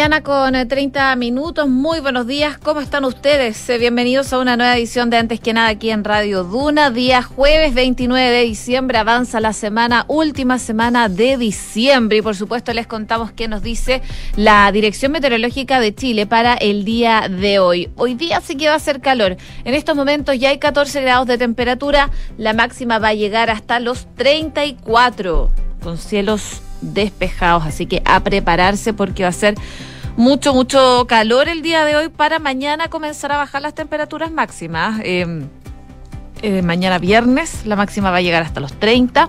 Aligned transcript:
mañana 0.00 0.22
con 0.22 0.54
30 0.66 1.12
eh, 1.12 1.16
minutos. 1.16 1.68
Muy 1.68 2.00
buenos 2.00 2.26
días. 2.26 2.56
¿Cómo 2.56 2.80
están 2.80 3.04
ustedes? 3.04 3.68
Eh, 3.68 3.76
bienvenidos 3.76 4.32
a 4.32 4.38
una 4.38 4.56
nueva 4.56 4.74
edición 4.74 5.10
de 5.10 5.18
Antes 5.18 5.40
que 5.40 5.52
nada 5.52 5.68
aquí 5.68 5.90
en 5.90 6.04
Radio 6.04 6.42
Duna. 6.42 6.90
Día 6.90 7.22
jueves 7.22 7.74
29 7.74 8.30
de 8.30 8.40
diciembre. 8.44 8.96
Avanza 8.96 9.40
la 9.40 9.52
semana, 9.52 10.06
última 10.08 10.58
semana 10.58 11.10
de 11.10 11.36
diciembre. 11.36 12.16
Y 12.16 12.22
por 12.22 12.34
supuesto 12.34 12.72
les 12.72 12.86
contamos 12.86 13.30
qué 13.32 13.46
nos 13.46 13.62
dice 13.62 14.00
la 14.36 14.72
Dirección 14.72 15.12
Meteorológica 15.12 15.80
de 15.80 15.94
Chile 15.94 16.24
para 16.24 16.54
el 16.54 16.86
día 16.86 17.28
de 17.28 17.58
hoy. 17.58 17.90
Hoy 17.96 18.14
día 18.14 18.40
sí 18.40 18.56
que 18.56 18.70
va 18.70 18.76
a 18.76 18.80
ser 18.80 19.02
calor. 19.02 19.36
En 19.64 19.74
estos 19.74 19.96
momentos 19.96 20.38
ya 20.38 20.48
hay 20.48 20.58
14 20.58 21.02
grados 21.02 21.26
de 21.26 21.36
temperatura. 21.36 22.08
La 22.38 22.54
máxima 22.54 22.98
va 22.98 23.08
a 23.08 23.14
llegar 23.14 23.50
hasta 23.50 23.80
los 23.80 24.06
34 24.16 25.50
con 25.82 25.98
cielos 25.98 26.62
despejados, 26.80 27.64
así 27.64 27.86
que 27.86 28.02
a 28.04 28.20
prepararse 28.20 28.92
porque 28.92 29.22
va 29.22 29.28
a 29.28 29.32
ser 29.32 29.54
mucho, 30.16 30.54
mucho 30.54 31.06
calor 31.08 31.48
el 31.48 31.62
día 31.62 31.84
de 31.84 31.96
hoy 31.96 32.08
para 32.08 32.38
mañana 32.38 32.88
comenzar 32.88 33.32
a 33.32 33.36
bajar 33.36 33.62
las 33.62 33.74
temperaturas 33.74 34.30
máximas. 34.30 35.00
Eh, 35.04 35.46
eh, 36.42 36.62
mañana 36.62 36.98
viernes 36.98 37.66
la 37.66 37.76
máxima 37.76 38.10
va 38.10 38.18
a 38.18 38.22
llegar 38.22 38.42
hasta 38.42 38.60
los 38.60 38.72
30, 38.72 39.28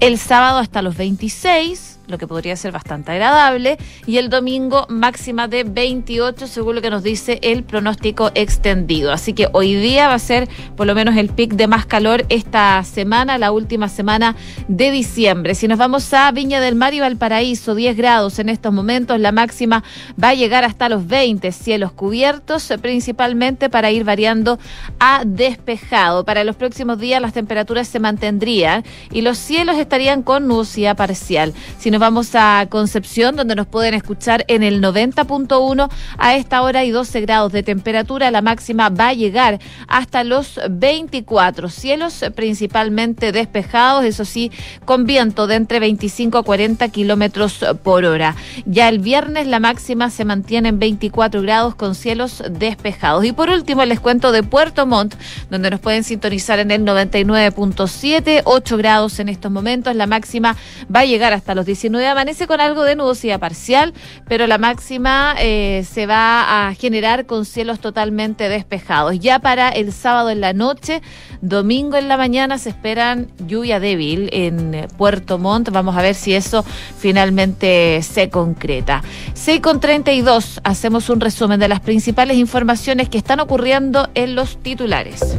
el 0.00 0.18
sábado 0.18 0.58
hasta 0.58 0.82
los 0.82 0.96
26 0.96 1.93
lo 2.06 2.18
que 2.18 2.26
podría 2.26 2.56
ser 2.56 2.72
bastante 2.72 3.12
agradable, 3.12 3.78
y 4.06 4.18
el 4.18 4.28
domingo 4.28 4.86
máxima 4.88 5.48
de 5.48 5.64
28, 5.64 6.46
según 6.46 6.76
lo 6.76 6.82
que 6.82 6.90
nos 6.90 7.02
dice 7.02 7.38
el 7.42 7.64
pronóstico 7.64 8.30
extendido. 8.34 9.12
Así 9.12 9.32
que 9.32 9.48
hoy 9.52 9.74
día 9.74 10.08
va 10.08 10.14
a 10.14 10.18
ser 10.18 10.48
por 10.76 10.86
lo 10.86 10.94
menos 10.94 11.16
el 11.16 11.28
pic 11.28 11.54
de 11.54 11.66
más 11.66 11.86
calor 11.86 12.24
esta 12.28 12.82
semana, 12.84 13.38
la 13.38 13.52
última 13.52 13.88
semana 13.88 14.36
de 14.68 14.90
diciembre. 14.90 15.54
Si 15.54 15.68
nos 15.68 15.78
vamos 15.78 16.12
a 16.12 16.30
Viña 16.32 16.60
del 16.60 16.74
Mar 16.74 16.94
y 16.94 17.00
Valparaíso, 17.00 17.74
10 17.74 17.96
grados 17.96 18.38
en 18.38 18.48
estos 18.48 18.72
momentos, 18.72 19.18
la 19.20 19.32
máxima 19.32 19.82
va 20.22 20.30
a 20.30 20.34
llegar 20.34 20.64
hasta 20.64 20.88
los 20.88 21.06
20, 21.06 21.52
cielos 21.52 21.92
cubiertos, 21.92 22.72
principalmente 22.80 23.70
para 23.70 23.90
ir 23.90 24.04
variando 24.04 24.58
a 24.98 25.22
despejado. 25.24 26.24
Para 26.24 26.44
los 26.44 26.56
próximos 26.56 26.98
días 26.98 27.20
las 27.20 27.32
temperaturas 27.32 27.88
se 27.88 28.00
mantendrían 28.00 28.84
y 29.10 29.22
los 29.22 29.38
cielos 29.38 29.76
estarían 29.78 30.22
con 30.22 30.46
nubosidad 30.46 30.96
parcial. 30.96 31.52
Nos 31.94 32.00
vamos 32.00 32.34
a 32.34 32.66
Concepción, 32.70 33.36
donde 33.36 33.54
nos 33.54 33.68
pueden 33.68 33.94
escuchar 33.94 34.44
en 34.48 34.64
el 34.64 34.82
90.1 34.82 35.88
a 36.18 36.34
esta 36.34 36.62
hora 36.62 36.82
y 36.82 36.90
12 36.90 37.20
grados 37.20 37.52
de 37.52 37.62
temperatura. 37.62 38.32
La 38.32 38.42
máxima 38.42 38.88
va 38.88 39.10
a 39.10 39.14
llegar 39.14 39.60
hasta 39.86 40.24
los 40.24 40.58
24. 40.68 41.68
Cielos 41.68 42.24
principalmente 42.34 43.30
despejados, 43.30 44.04
eso 44.04 44.24
sí, 44.24 44.50
con 44.84 45.06
viento 45.06 45.46
de 45.46 45.54
entre 45.54 45.78
25 45.78 46.38
a 46.38 46.42
40 46.42 46.88
kilómetros 46.88 47.64
por 47.84 48.04
hora. 48.04 48.34
Ya 48.66 48.88
el 48.88 48.98
viernes 48.98 49.46
la 49.46 49.60
máxima 49.60 50.10
se 50.10 50.24
mantiene 50.24 50.70
en 50.70 50.80
24 50.80 51.42
grados 51.42 51.76
con 51.76 51.94
cielos 51.94 52.42
despejados. 52.50 53.24
Y 53.24 53.30
por 53.30 53.50
último 53.50 53.84
les 53.84 54.00
cuento 54.00 54.32
de 54.32 54.42
Puerto 54.42 54.84
Montt, 54.84 55.14
donde 55.48 55.70
nos 55.70 55.78
pueden 55.78 56.02
sintonizar 56.02 56.58
en 56.58 56.72
el 56.72 56.84
99.7, 56.84 58.42
8 58.44 58.76
grados 58.78 59.20
en 59.20 59.28
estos 59.28 59.52
momentos. 59.52 59.94
La 59.94 60.08
máxima 60.08 60.56
va 60.92 61.00
a 61.00 61.04
llegar 61.04 61.32
hasta 61.32 61.54
los 61.54 61.66
19 61.84 62.08
amanece 62.08 62.46
con 62.46 62.62
algo 62.62 62.82
de 62.82 62.96
nubosidad 62.96 63.38
parcial, 63.38 63.92
pero 64.26 64.46
la 64.46 64.56
máxima 64.56 65.34
eh, 65.38 65.84
se 65.86 66.06
va 66.06 66.68
a 66.68 66.74
generar 66.74 67.26
con 67.26 67.44
cielos 67.44 67.78
totalmente 67.78 68.48
despejados. 68.48 69.18
Ya 69.18 69.38
para 69.38 69.68
el 69.68 69.92
sábado 69.92 70.30
en 70.30 70.40
la 70.40 70.54
noche, 70.54 71.02
domingo 71.42 71.98
en 71.98 72.08
la 72.08 72.16
mañana 72.16 72.56
se 72.56 72.70
esperan 72.70 73.28
lluvia 73.46 73.80
débil 73.80 74.30
en 74.32 74.88
Puerto 74.96 75.38
Montt. 75.38 75.68
Vamos 75.72 75.94
a 75.94 76.00
ver 76.00 76.14
si 76.14 76.32
eso 76.32 76.64
finalmente 76.96 78.00
se 78.00 78.30
concreta. 78.30 79.02
6 79.34 79.60
con 79.60 79.78
32, 79.78 80.62
hacemos 80.64 81.10
un 81.10 81.20
resumen 81.20 81.60
de 81.60 81.68
las 81.68 81.80
principales 81.80 82.38
informaciones 82.38 83.10
que 83.10 83.18
están 83.18 83.40
ocurriendo 83.40 84.08
en 84.14 84.34
los 84.34 84.56
titulares. 84.56 85.36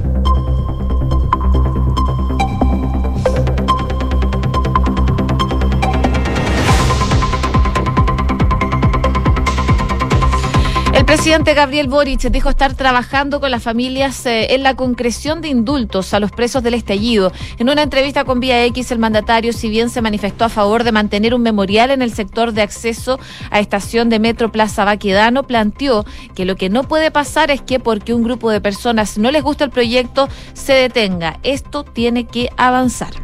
Presidente 11.25 11.55
Gabriel 11.55 11.87
Boric 11.87 12.29
dijo 12.29 12.51
estar 12.51 12.75
trabajando 12.75 13.39
con 13.39 13.49
las 13.49 13.63
familias 13.63 14.27
eh, 14.27 14.53
en 14.53 14.61
la 14.61 14.75
concreción 14.75 15.41
de 15.41 15.47
indultos 15.47 16.13
a 16.13 16.19
los 16.19 16.31
presos 16.31 16.61
del 16.61 16.75
estallido. 16.75 17.31
En 17.57 17.67
una 17.67 17.81
entrevista 17.81 18.25
con 18.25 18.39
Vía 18.39 18.63
X, 18.65 18.91
el 18.91 18.99
mandatario, 18.99 19.51
si 19.51 19.67
bien 19.67 19.89
se 19.89 20.03
manifestó 20.03 20.45
a 20.45 20.49
favor 20.49 20.83
de 20.83 20.91
mantener 20.91 21.33
un 21.33 21.41
memorial 21.41 21.89
en 21.89 22.03
el 22.03 22.13
sector 22.13 22.51
de 22.51 22.61
acceso 22.61 23.19
a 23.49 23.59
estación 23.59 24.07
de 24.09 24.19
Metro 24.19 24.51
Plaza 24.51 24.85
Baquedano, 24.85 25.47
planteó 25.47 26.05
que 26.35 26.45
lo 26.45 26.57
que 26.57 26.69
no 26.69 26.83
puede 26.83 27.09
pasar 27.09 27.49
es 27.49 27.63
que 27.63 27.79
porque 27.79 28.13
un 28.13 28.21
grupo 28.21 28.51
de 28.51 28.61
personas 28.61 29.17
no 29.17 29.31
les 29.31 29.41
gusta 29.41 29.63
el 29.63 29.71
proyecto, 29.71 30.29
se 30.53 30.73
detenga. 30.73 31.39
Esto 31.41 31.83
tiene 31.83 32.25
que 32.25 32.51
avanzar. 32.55 33.15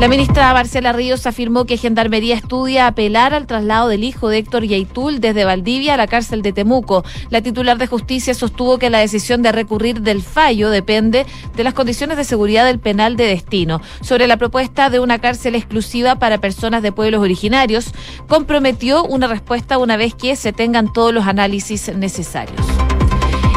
La 0.00 0.08
ministra 0.08 0.54
Marcela 0.54 0.94
Ríos 0.94 1.26
afirmó 1.26 1.66
que 1.66 1.76
Gendarmería 1.76 2.34
estudia 2.34 2.86
apelar 2.86 3.34
al 3.34 3.46
traslado 3.46 3.88
del 3.88 4.02
hijo 4.02 4.30
de 4.30 4.38
Héctor 4.38 4.64
Yaitul 4.64 5.20
desde 5.20 5.44
Valdivia 5.44 5.92
a 5.92 5.96
la 5.98 6.06
cárcel 6.06 6.40
de 6.40 6.54
Temuco. 6.54 7.04
La 7.28 7.42
titular 7.42 7.76
de 7.76 7.86
justicia 7.86 8.32
sostuvo 8.32 8.78
que 8.78 8.88
la 8.88 9.00
decisión 9.00 9.42
de 9.42 9.52
recurrir 9.52 10.00
del 10.00 10.22
fallo 10.22 10.70
depende 10.70 11.26
de 11.54 11.64
las 11.64 11.74
condiciones 11.74 12.16
de 12.16 12.24
seguridad 12.24 12.64
del 12.64 12.78
penal 12.78 13.16
de 13.18 13.26
destino. 13.26 13.82
Sobre 14.00 14.26
la 14.26 14.38
propuesta 14.38 14.88
de 14.88 15.00
una 15.00 15.18
cárcel 15.18 15.54
exclusiva 15.54 16.18
para 16.18 16.38
personas 16.38 16.82
de 16.82 16.92
pueblos 16.92 17.20
originarios, 17.20 17.92
comprometió 18.26 19.04
una 19.04 19.26
respuesta 19.26 19.76
una 19.76 19.98
vez 19.98 20.14
que 20.14 20.34
se 20.34 20.54
tengan 20.54 20.90
todos 20.94 21.12
los 21.12 21.26
análisis 21.26 21.94
necesarios. 21.94 22.58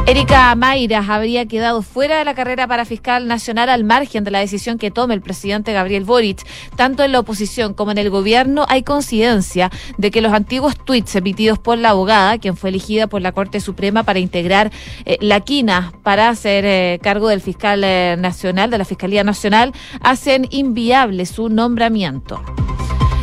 Erika 0.06 0.54
Mayra 0.56 1.00
habría 1.08 1.46
quedado 1.46 1.82
fuera 1.82 2.20
de 2.20 2.26
la 2.26 2.36
carrera 2.36 2.68
para 2.68 2.84
fiscal 2.84 3.26
nacional 3.26 3.70
al 3.70 3.86
margen 3.86 4.26
de 4.26 4.32
la 4.32 4.40
decisión 4.40 4.78
que 4.78 4.92
tome 4.92 5.14
el 5.14 5.22
presidente 5.22 5.72
Gabriel 5.72 6.04
Boric. 6.04 6.46
Tanto 6.76 7.04
en 7.04 7.14
la 7.14 7.22
oposición 7.22 7.74
como 7.74 7.92
en 7.92 7.98
el 7.98 8.10
gobierno 8.10 8.66
hay 8.68 8.84
coincidencia 8.84 9.72
de 9.98 10.12
que 10.12 10.20
los 10.22 10.34
antiguos 10.34 10.76
tuits 10.78 11.16
emitidos 11.16 11.58
por 11.58 11.78
la 11.78 11.92
abogada, 11.92 12.38
quien 12.38 12.58
fue 12.58 12.70
elegida 12.70 13.08
por 13.08 13.22
la 13.22 13.32
Corte 13.32 13.62
Suprema 13.62 14.04
para 14.04 14.20
integrar 14.20 14.74
eh, 15.06 15.18
la 15.22 15.40
quina 15.40 15.94
para 16.04 16.28
hacer 16.28 16.66
eh, 16.66 17.00
cargo 17.02 17.30
del 17.30 17.40
fiscal 17.40 17.82
eh, 17.86 18.18
nacional, 18.20 18.70
de 18.72 18.80
la 18.80 18.86
Fiscalía 18.86 19.24
Nacional, 19.24 19.72
hacen 20.02 20.48
inviable 20.52 21.26
su 21.26 21.48
nombramiento. 21.48 22.42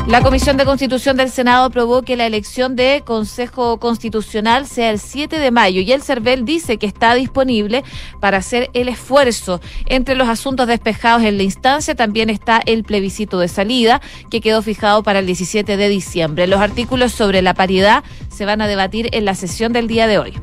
La 0.09 0.22
Comisión 0.22 0.56
de 0.56 0.65
Constitución 0.65 1.16
del 1.16 1.31
Senado 1.31 1.66
aprobó 1.66 2.03
que 2.03 2.16
la 2.16 2.27
elección 2.27 2.75
de 2.75 3.03
Consejo 3.05 3.78
Constitucional 3.78 4.66
sea 4.66 4.91
el 4.91 4.99
7 4.99 5.38
de 5.38 5.50
mayo 5.50 5.81
y 5.81 5.93
el 5.93 6.03
CERVEL 6.03 6.44
dice 6.44 6.78
que 6.78 6.87
está 6.87 7.15
disponible 7.15 7.84
para 8.19 8.38
hacer 8.38 8.71
el 8.72 8.88
esfuerzo. 8.88 9.61
Entre 9.87 10.16
los 10.16 10.28
asuntos 10.28 10.66
despejados 10.66 11.22
en 11.22 11.37
la 11.37 11.44
instancia 11.44 11.94
también 11.94 12.28
está 12.28 12.61
el 12.66 12.83
plebiscito 12.83 13.38
de 13.38 13.49
salida 13.49 14.00
que 14.31 14.41
quedó 14.41 14.62
fijado 14.62 15.03
para 15.03 15.21
el 15.21 15.27
17 15.27 15.77
de 15.77 15.88
diciembre. 15.88 16.47
Los 16.49 16.61
artículos 16.61 17.12
sobre 17.12 17.41
la 17.43 17.55
paridad 17.55 18.03
se 18.31 18.47
van 18.47 18.62
a 18.62 18.67
debatir 18.67 19.11
en 19.12 19.25
la 19.25 19.34
sesión 19.34 19.72
del 19.72 19.87
día 19.87 20.09
de 20.09 20.19
hoy. 20.19 20.34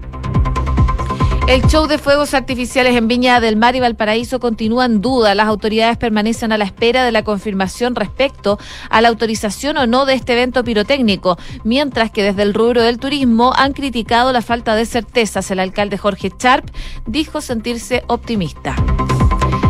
El 1.47 1.65
show 1.65 1.87
de 1.87 1.97
fuegos 1.97 2.33
artificiales 2.33 2.93
en 2.97 3.07
Viña 3.07 3.39
del 3.39 3.55
Mar 3.55 3.73
y 3.73 3.79
Valparaíso 3.79 4.41
continúa 4.41 4.83
en 4.83 4.99
duda. 4.99 5.33
Las 5.33 5.47
autoridades 5.47 5.95
permanecen 5.95 6.51
a 6.51 6.57
la 6.57 6.65
espera 6.65 7.05
de 7.05 7.13
la 7.13 7.23
confirmación 7.23 7.95
respecto 7.95 8.59
a 8.89 8.99
la 8.99 9.07
autorización 9.07 9.77
o 9.77 9.87
no 9.87 10.05
de 10.05 10.15
este 10.15 10.33
evento 10.33 10.65
pirotécnico, 10.65 11.37
mientras 11.63 12.11
que 12.11 12.21
desde 12.21 12.41
el 12.41 12.53
rubro 12.53 12.81
del 12.81 12.99
turismo 12.99 13.53
han 13.55 13.71
criticado 13.71 14.33
la 14.33 14.41
falta 14.41 14.75
de 14.75 14.85
certezas. 14.85 15.49
El 15.49 15.61
alcalde 15.61 15.97
Jorge 15.97 16.31
Charp 16.37 16.69
dijo 17.05 17.39
sentirse 17.39 18.03
optimista. 18.07 18.75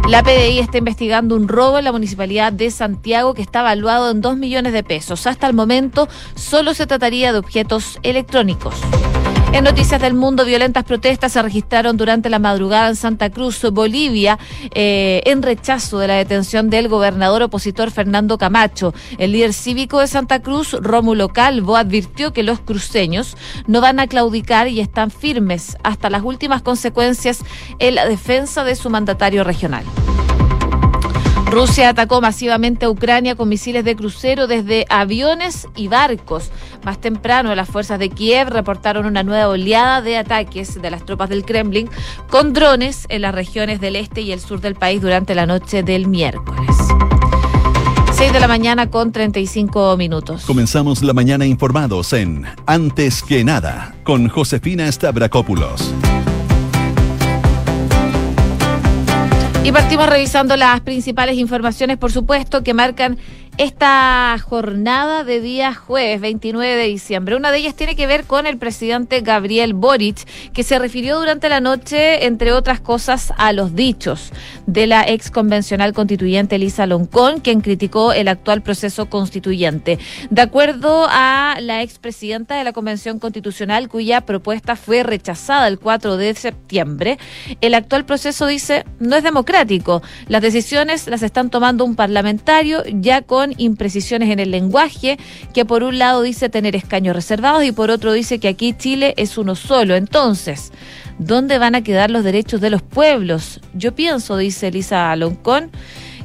La 0.10 0.24
PDI 0.24 0.58
está 0.58 0.80
investigando 0.80 1.36
un 1.36 1.48
robo 1.48 1.78
en 1.78 1.84
la 1.86 1.92
municipalidad 1.92 2.52
de 2.52 2.72
Santiago 2.72 3.36
que 3.36 3.44
está 3.44 3.60
evaluado 3.60 4.10
en 4.10 4.22
2 4.22 4.36
millones 4.36 4.74
de 4.74 4.82
pesos. 4.82 5.28
Hasta 5.28 5.46
el 5.46 5.54
momento 5.54 6.10
solo 6.34 6.74
se 6.74 6.88
trataría 6.88 7.32
de 7.34 7.38
objetos 7.38 8.00
electrónicos. 8.02 8.74
En 9.54 9.64
Noticias 9.64 10.02
del 10.02 10.14
Mundo, 10.14 10.46
violentas 10.46 10.84
protestas 10.84 11.32
se 11.32 11.42
registraron 11.42 11.98
durante 11.98 12.30
la 12.30 12.38
madrugada 12.38 12.90
en 12.90 12.96
Santa 12.96 13.30
Cruz, 13.30 13.62
Bolivia, 13.72 14.38
eh, 14.76 15.22
en 15.26 15.42
rechazo 15.42 16.00
de 16.00 16.08
la 16.08 16.16
detención 16.16 16.70
del 16.70 16.90
gobernador 16.90 17.42
opositor 17.42 17.90
Fernando 17.90 18.38
Camacho. 18.38 18.94
El 19.18 19.32
líder 19.32 19.54
cívico 19.54 20.00
de 20.00 20.08
Santa 20.08 20.42
Cruz, 20.42 20.74
Rómulo 20.74 21.30
Calvo, 21.30 21.78
advirtió 21.78 22.34
que 22.34 22.44
los 22.44 22.60
cruceños 22.60 23.36
no 23.66 23.82
van 23.82 24.00
a 24.00 24.08
claudicar 24.08 24.68
y 24.68 24.80
están 24.80 25.12
firmes 25.12 25.78
hasta 25.84 26.10
las 26.10 26.24
últimas 26.24 26.62
consecuencias 26.62 27.40
en 27.80 27.96
la 27.96 28.06
defensa 28.06 28.64
de 28.64 28.76
su 28.76 28.90
mandatario 28.90 29.44
regional. 29.44 29.86
Rusia 31.50 31.90
atacó 31.90 32.20
masivamente 32.20 32.86
a 32.86 32.90
Ucrania 32.90 33.36
con 33.36 33.48
misiles 33.48 33.86
de 33.86 33.96
crucero 33.96 34.48
desde 34.48 34.86
aviones 34.90 35.68
y 35.76 35.88
barcos. 35.88 36.52
Más 36.84 37.00
temprano, 37.00 37.56
las 37.56 37.70
fuerzas 37.70 38.00
de 38.00 38.10
Kiev 38.10 38.50
reportaron 38.50 39.06
una 39.06 39.24
nueva 39.24 39.48
oleada 39.48 40.02
de 40.02 40.18
ataques 40.18 40.82
de 40.82 40.92
las 40.92 41.06
tropas 41.06 41.30
del 41.30 41.46
Kremlin 41.46 41.90
con 42.30 42.54
drones 42.54 43.06
en 43.10 43.22
las 43.22 43.34
regiones 43.34 43.80
del 43.80 43.96
este 43.96 44.22
y 44.22 44.32
el 44.34 44.42
sur 44.42 44.60
del 44.60 44.76
país 44.76 45.02
durante 45.02 45.36
la 45.36 45.46
noche 45.46 45.84
del 45.84 46.08
miércoles. 46.08 46.76
6 48.14 48.34
de 48.34 48.40
la 48.40 48.48
mañana 48.48 48.90
con 48.90 49.12
35 49.12 49.96
minutos. 49.96 50.44
Comenzamos 50.46 51.04
la 51.04 51.14
mañana 51.14 51.46
informados 51.46 52.14
en 52.14 52.46
Antes 52.66 53.22
que 53.22 53.44
nada 53.44 53.96
con 54.04 54.28
Josefina 54.28 54.92
Stavrakopoulos. 54.92 55.94
Y 59.68 59.72
partimos 59.74 60.08
revisando 60.08 60.56
las 60.56 60.80
principales 60.80 61.38
informaciones, 61.38 61.98
por 61.98 62.10
supuesto, 62.10 62.64
que 62.64 62.74
marcan 62.74 63.18
esta 63.58 64.38
jornada 64.40 65.24
de 65.24 65.42
día 65.42 65.74
jueves 65.74 66.22
29 66.22 66.76
de 66.76 66.84
diciembre. 66.86 67.36
Una 67.36 67.52
de 67.52 67.58
ellas 67.58 67.74
tiene 67.74 67.96
que 67.96 68.06
ver 68.06 68.26
con 68.26 68.46
el 68.46 68.58
presidente 68.58 69.22
Gabriel 69.22 69.74
Boric, 69.74 70.28
que 70.54 70.64
se 70.64 70.78
refirió 70.78 71.18
durante 71.18 71.50
la 71.50 71.60
noche, 71.60 72.26
entre 72.26 72.52
otras 72.52 72.80
cosas, 72.80 73.34
a 73.38 73.54
los 73.54 73.76
dichos 73.76 74.32
de 74.68 74.86
la 74.86 75.08
ex 75.08 75.32
convencional 75.32 75.94
constituyente 75.94 76.56
Elisa 76.56 76.86
Loncón, 76.86 77.40
quien 77.40 77.62
criticó 77.62 78.14
el 78.14 78.28
actual 78.28 78.62
proceso 78.62 79.08
constituyente. 79.08 79.98
De 80.30 80.42
acuerdo 80.42 81.08
a 81.10 81.58
la 81.60 81.82
expresidenta 81.82 82.56
de 82.56 82.64
la 82.64 82.74
Convención 82.74 83.18
Constitucional, 83.18 83.90
cuya 83.90 84.22
propuesta 84.22 84.76
fue 84.76 85.02
rechazada 85.02 85.68
el 85.68 85.80
4 85.80 86.18
de 86.18 86.36
septiembre, 86.36 87.18
el 87.62 87.74
actual 87.74 88.06
proceso 88.06 88.46
dice 88.46 88.86
no 89.00 89.16
es 89.16 89.24
democrático. 89.24 90.04
Las 90.28 90.44
decisiones 90.44 91.08
las 91.08 91.24
están 91.24 91.50
tomando 91.50 91.86
un 91.86 91.96
parlamentario 91.96 92.84
ya 92.86 93.24
con 93.24 93.47
imprecisiones 93.58 94.30
en 94.30 94.40
el 94.40 94.52
lenguaje, 94.52 95.18
que 95.54 95.66
por 95.66 95.84
un 95.84 96.00
lado 96.00 96.22
dice 96.22 96.50
tener 96.50 96.76
escaños 96.76 97.16
reservados 97.16 97.64
y 97.64 97.72
por 97.72 97.92
otro 97.92 98.14
dice 98.14 98.40
que 98.40 98.48
aquí 98.48 98.74
Chile 98.74 99.14
es 99.18 99.38
uno 99.38 99.56
solo. 99.56 99.96
Entonces, 99.96 100.72
¿dónde 101.20 101.58
van 101.58 101.76
a 101.76 101.84
quedar 101.84 102.12
los 102.12 102.24
derechos 102.24 102.62
de 102.62 102.70
los 102.70 102.82
pueblos? 102.82 103.62
Yo 103.74 103.94
pienso, 103.94 104.38
dice 104.38 104.68
Elisa 104.68 105.12
Aloncón, 105.12 105.72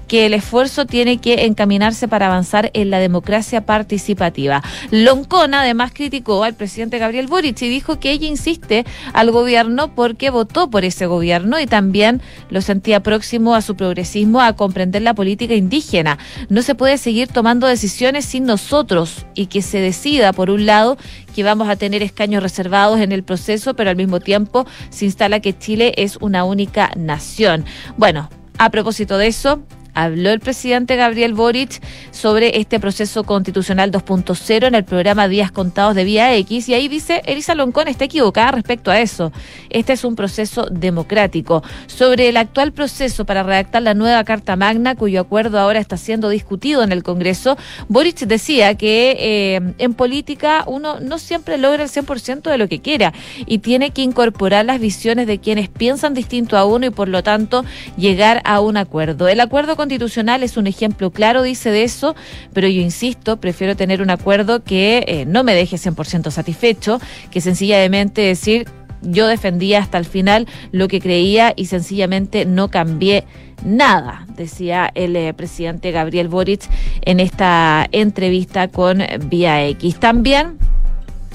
que 0.09 0.27
el 0.27 0.35
esfuerzo 0.35 0.87
tiene 0.87 1.19
que 1.19 1.45
encaminarse 1.47 2.09
para 2.09 2.27
avanzar 2.27 2.71
en 2.75 2.91
la 2.91 2.99
democracia 2.99 3.65
participativa. 3.65 4.63
Loncón 4.91 5.55
además 5.55 5.93
criticó 5.95 6.45
al 6.45 6.55
presidente 6.55 6.99
Gabriel 6.99 7.27
Boric 7.27 7.63
y 7.63 7.69
dijo 7.69 7.99
que 7.99 8.11
ella 8.11 8.27
insiste 8.27 8.85
al 9.13 9.31
gobierno 9.31 9.95
porque 9.95 10.31
votó 10.31 10.71
por 10.71 10.85
ese 10.85 11.07
gobierno 11.07 11.61
y 11.61 11.67
también 11.67 12.21
lo 12.51 12.61
sentía 12.61 13.03
próximo 13.03 13.55
a 13.55 13.63
su 13.63 13.77
progresismo 13.77 14.41
a 14.41 14.55
comprender 14.55 15.03
la 15.03 15.15
política 15.15 15.55
indígena. 15.55 16.19
No 16.49 16.63
se 16.63 16.75
puede 16.75 16.99
seguir 16.99 17.29
tomando 17.29 17.67
decisiones 17.67 18.25
sin 18.25 18.45
nosotros 18.45 19.27
y 19.35 19.47
que 19.47 19.63
se 19.63 19.79
decida, 19.79 20.33
por 20.33 20.51
un 20.51 20.67
lado, 20.67 20.97
que 21.35 21.43
vamos 21.43 21.69
a 21.69 21.77
tener 21.77 22.03
escaños 22.03 22.43
reservados 22.43 23.01
en 23.01 23.13
el 23.13 23.23
proceso, 23.23 23.75
pero 23.75 23.91
al 23.91 23.97
mismo 23.97 24.21
tiempo 24.21 24.67
se 24.91 25.07
instala 25.07 25.41
que 25.41 25.57
Chile 25.57 25.95
es 25.97 26.17
una 26.21 26.45
única 26.45 26.91
nación. 26.97 27.65
Bueno, 27.97 28.29
a 28.59 28.71
propósito 28.71 29.19
de 29.19 29.29
eso, 29.29 29.63
habló 29.95 30.31
el 30.31 30.41
presidente 30.41 30.97
Gabriel 30.97 31.35
Boric 31.35 31.83
sobre 32.11 32.59
este 32.59 32.81
proceso 32.81 33.25
constitucional 33.25 33.91
2.0 33.91 34.67
en 34.67 34.75
el 34.75 34.85
programa 34.85 35.29
Días 35.29 35.53
Contados 35.53 35.95
de 35.95 36.05
Vía 36.05 36.35
X 36.37 36.69
y 36.69 36.75
ahí 36.75 36.89
dice, 36.89 37.23
Elisa 37.27 37.55
Loncón 37.55 37.89
está 37.89 38.05
equivocada 38.05 38.53
respecto 38.53 38.91
a 38.91 39.01
eso. 39.01 39.33
Este 39.71 39.93
es 39.93 40.05
un 40.05 40.17
proceso 40.17 40.67
democrático. 40.71 41.63
Sobre 41.87 42.29
el 42.29 42.37
actual 42.37 42.73
proceso 42.73 43.25
para 43.25 43.43
redactar 43.43 43.83
la 43.83 43.95
nueva 43.95 44.25
Carta 44.25 44.57
Magna, 44.57 44.95
cuyo 44.95 45.21
acuerdo 45.21 45.59
ahora 45.59 45.81
está 45.81 45.97
siendo 45.97 46.29
discutido 46.29 46.83
en 46.83 46.93
el 46.93 47.03
Congreso, 47.03 47.57
Boric 47.89 48.21
decía 48.21 48.75
que 48.77 49.17
eh, 49.19 49.75
en 49.79 49.95
política 49.95 50.65
uno 50.67 51.01
no 51.01 51.19
siempre 51.19 51.59
logra 51.59 51.83
el 51.83 51.89
100% 51.89 52.43
de 52.43 52.59
lo 52.59 52.69
que 52.69 52.81
quiera 52.81 53.13
y 53.47 53.59
tiene 53.59 53.91
que 53.91 54.03
incorporar 54.03 54.65
las 54.65 54.81
visiones 54.81 55.27
de 55.27 55.39
quienes 55.39 55.69
piensan 55.69 56.15
distinto 56.15 56.57
a 56.57 56.65
uno 56.65 56.87
y 56.87 56.91
por 56.91 57.09
lo 57.09 57.23
tanto 57.23 57.65
llegar 57.97 58.41
a 58.45 58.61
un 58.61 58.77
acuerdo. 58.77 59.29
El 59.29 59.41
acuerdo 59.41 59.77
constitucional 59.83 60.43
es 60.43 60.57
un 60.57 60.67
ejemplo 60.69 61.11
claro, 61.11 61.43
dice 61.43 61.71
de 61.71 61.83
eso, 61.83 62.15
pero 62.53 62.69
yo 62.69 62.81
insisto, 62.81 63.39
prefiero 63.39 63.75
tener 63.75 64.01
un 64.01 64.11
acuerdo 64.11 64.63
que 64.63 65.05
eh, 65.09 65.25
no 65.27 65.43
me 65.43 65.55
deje 65.55 65.77
100% 65.77 66.31
satisfecho, 66.31 67.01
que 67.31 67.41
sencillamente 67.41 68.23
decir 68.23 68.69
yo 69.03 69.27
defendía 69.27 69.81
hasta 69.81 69.99
el 69.99 70.05
final 70.05 70.47
lo 70.71 70.87
que 70.87 71.01
creía 71.01 71.53
y 71.57 71.67
sencillamente 71.67 72.45
no 72.45 72.69
cambié 72.69 73.25
nada, 73.65 74.25
decía 74.37 74.89
el 74.95 75.17
eh, 75.17 75.35
presidente 75.35 75.91
Gabriel 75.91 76.29
Boric 76.29 76.63
en 77.01 77.19
esta 77.19 77.89
entrevista 77.91 78.69
con 78.69 79.03
Vía 79.29 79.67
X. 79.67 79.99
También 79.99 80.59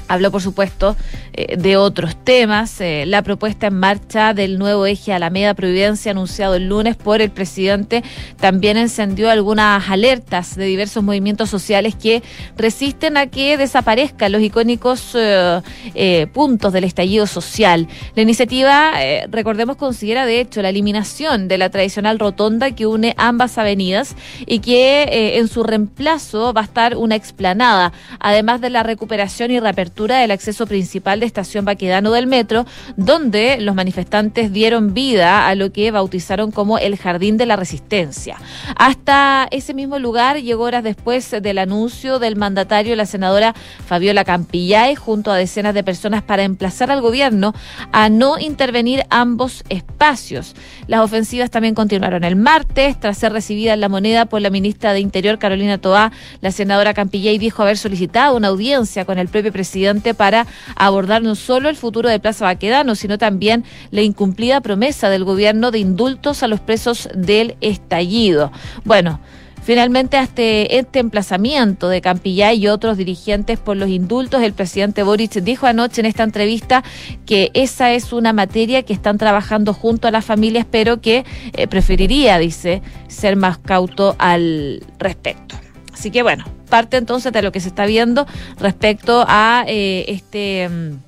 Habló, 0.10 0.32
por 0.32 0.42
supuesto, 0.42 0.96
eh, 1.38 1.56
de 1.56 1.78
otros 1.78 2.16
temas. 2.16 2.82
Eh, 2.82 3.06
la 3.06 3.22
propuesta 3.22 3.68
en 3.68 3.76
marcha 3.76 4.34
del 4.34 4.58
nuevo 4.58 4.88
eje 4.88 5.14
Alameda 5.14 5.54
Providencia, 5.54 6.12
anunciado 6.12 6.56
el 6.56 6.68
lunes 6.68 6.96
por 6.96 7.22
el 7.22 7.30
presidente, 7.30 8.04
también 8.40 8.76
encendió 8.76 9.30
algunas 9.30 9.88
alertas 9.88 10.56
de 10.56 10.66
diversos 10.66 11.04
movimientos 11.04 11.52
sociales 11.52 11.94
que 11.94 12.24
resisten 12.58 13.18
a 13.18 13.28
que 13.28 13.56
desaparezcan 13.56 14.32
los 14.32 14.42
icónicos 14.42 15.16
eh, 15.16 16.28
puntos 16.34 16.74
del 16.74 16.86
estallido 16.86 17.28
social. 17.28 17.88
La 18.16 18.24
iniciativa, 18.24 18.94
recordemos, 19.30 19.76
considera 19.76 20.26
de 20.26 20.42
hecho 20.42 20.64
la 20.64 20.70
eliminación 20.70 21.48
de 21.48 21.60
la 21.60 21.70
tradicional 21.70 22.18
rotonda 22.18 22.72
que 22.72 22.88
une 22.88 23.14
ambas 23.18 23.60
avenidas 23.60 24.16
y 24.48 24.60
que 24.60 25.38
en 25.38 25.48
su 25.48 25.64
reemplazo 25.64 26.52
va 26.54 26.62
a 26.62 26.64
estar 26.64 26.98
una 26.98 27.16
explanada, 27.16 27.94
además 28.20 28.60
de 28.60 28.72
la 28.72 28.82
recuperación 28.82 29.52
y 29.52 29.60
reapertura 29.60 30.18
del 30.18 30.32
acceso 30.32 30.66
principal 30.66 31.20
de 31.20 31.27
Estación 31.28 31.66
Baquedano 31.66 32.12
del 32.12 32.28
Metro, 32.28 32.66
donde 32.96 33.58
los 33.60 33.76
manifestantes 33.76 34.52
dieron 34.52 34.94
vida 34.94 35.48
a 35.48 35.56
lo 35.56 35.72
que 35.72 35.92
bautizaron 35.92 36.52
como 36.52 36.78
el 36.78 36.98
Jardín 36.98 37.38
de 37.38 37.46
la 37.46 37.56
Resistencia. 37.56 38.38
Hasta 38.76 39.48
ese 39.52 39.74
mismo 39.74 40.00
lugar 40.00 40.42
llegó 40.42 40.64
horas 40.64 40.84
después 40.84 41.30
del 41.42 41.58
anuncio 41.58 42.20
del 42.20 42.36
mandatario, 42.36 42.96
la 42.96 43.06
senadora 43.06 43.54
Fabiola 43.86 44.24
Campillay, 44.24 44.96
junto 44.96 45.32
a 45.32 45.38
decenas 45.38 45.74
de 45.74 45.84
personas 45.84 46.24
para 46.24 46.44
emplazar 46.44 46.92
al 46.92 47.02
gobierno 47.02 47.54
a 47.92 48.10
no 48.10 48.40
intervenir 48.40 49.04
ambos 49.10 49.64
espacios. 49.70 50.56
Las 50.88 51.02
ofensivas 51.02 51.52
también 51.52 51.76
continuaron 51.76 52.24
el 52.24 52.36
martes, 52.36 53.00
tras 53.00 53.18
ser 53.18 53.34
recibida 53.34 53.74
en 53.74 53.82
la 53.82 53.90
moneda 53.90 54.26
por 54.26 54.42
la 54.42 54.50
ministra 54.50 54.94
de 54.94 55.00
Interior, 55.00 55.40
Carolina 55.40 55.78
Toá, 55.78 56.12
la 56.42 56.52
senadora 56.52 56.94
Campillay 56.94 57.38
dijo 57.38 57.62
haber 57.62 57.78
solicitado 57.78 58.36
una 58.36 58.48
audiencia 58.48 59.06
con 59.06 59.18
el 59.18 59.28
propio 59.28 59.52
presidente 59.52 60.14
para 60.14 60.48
abordar 60.76 61.17
no 61.24 61.36
solo 61.36 61.70
el 61.70 61.76
futuro 61.76 62.10
de 62.10 62.20
Plaza 62.20 62.46
Baquedano, 62.46 62.96
sino 62.96 63.18
también 63.18 63.64
la 63.92 64.02
incumplida 64.02 64.62
promesa 64.62 65.10
del 65.10 65.24
gobierno 65.24 65.72
de 65.72 65.80
indultos 65.80 66.44
a 66.44 66.48
los 66.48 66.60
presos 66.60 67.10
del 67.14 67.56
estallido. 67.62 68.52
Bueno. 68.84 69.20
Finalmente, 69.68 70.16
hasta 70.16 70.44
este 70.44 71.00
emplazamiento 71.00 71.90
de 71.90 72.00
Campillay 72.00 72.58
y 72.58 72.70
otros 72.70 72.96
dirigentes 72.96 73.60
por 73.60 73.76
los 73.76 73.90
indultos, 73.90 74.42
el 74.42 74.54
presidente 74.54 75.04
Boric 75.04 75.34
dijo 75.42 75.68
anoche 75.68 76.00
en 76.00 76.06
esta 76.06 76.24
entrevista 76.24 76.86
que 77.26 77.52
esa 77.54 77.92
es 77.92 78.14
una 78.14 78.32
materia 78.32 78.84
que 78.84 78.94
están 78.94 79.18
trabajando 79.18 79.74
junto 79.74 80.08
a 80.08 80.12
las 80.12 80.24
familias, 80.24 80.66
pero 80.72 81.02
que 81.02 81.26
eh, 81.52 81.68
preferiría, 81.68 82.40
dice, 82.40 82.82
ser 83.10 83.36
más 83.36 83.58
cauto 83.58 84.16
al 84.20 84.86
respecto. 85.00 85.58
Así 85.92 86.12
que 86.12 86.24
bueno, 86.24 86.46
parte 86.70 86.96
entonces 86.96 87.34
de 87.34 87.42
lo 87.42 87.52
que 87.52 87.60
se 87.60 87.70
está 87.70 87.86
viendo 87.86 88.26
respecto 88.60 89.26
a 89.28 89.66
eh, 89.68 90.06
este 90.08 90.70
mm, 90.70 91.07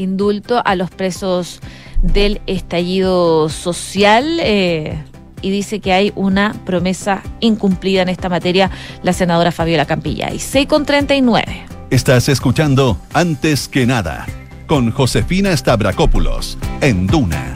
indulto 0.00 0.62
a 0.64 0.74
los 0.74 0.90
presos 0.90 1.60
del 2.02 2.40
estallido 2.46 3.48
social. 3.48 4.38
Eh, 4.40 5.02
y 5.42 5.50
dice 5.50 5.80
que 5.80 5.92
hay 5.92 6.12
una 6.16 6.54
promesa 6.66 7.22
incumplida 7.40 8.02
en 8.02 8.10
esta 8.10 8.28
materia, 8.28 8.70
la 9.02 9.12
senadora 9.12 9.52
Fabiola 9.52 9.86
Campilla. 9.86 10.32
Y 10.32 10.38
6 10.38 10.66
con 10.66 10.84
39. 10.84 11.64
Estás 11.90 12.28
escuchando 12.28 12.98
Antes 13.12 13.68
que 13.68 13.86
nada 13.86 14.26
con 14.66 14.92
Josefina 14.92 15.56
Stavrakopoulos 15.56 16.56
en 16.80 17.06
Duna. 17.06 17.54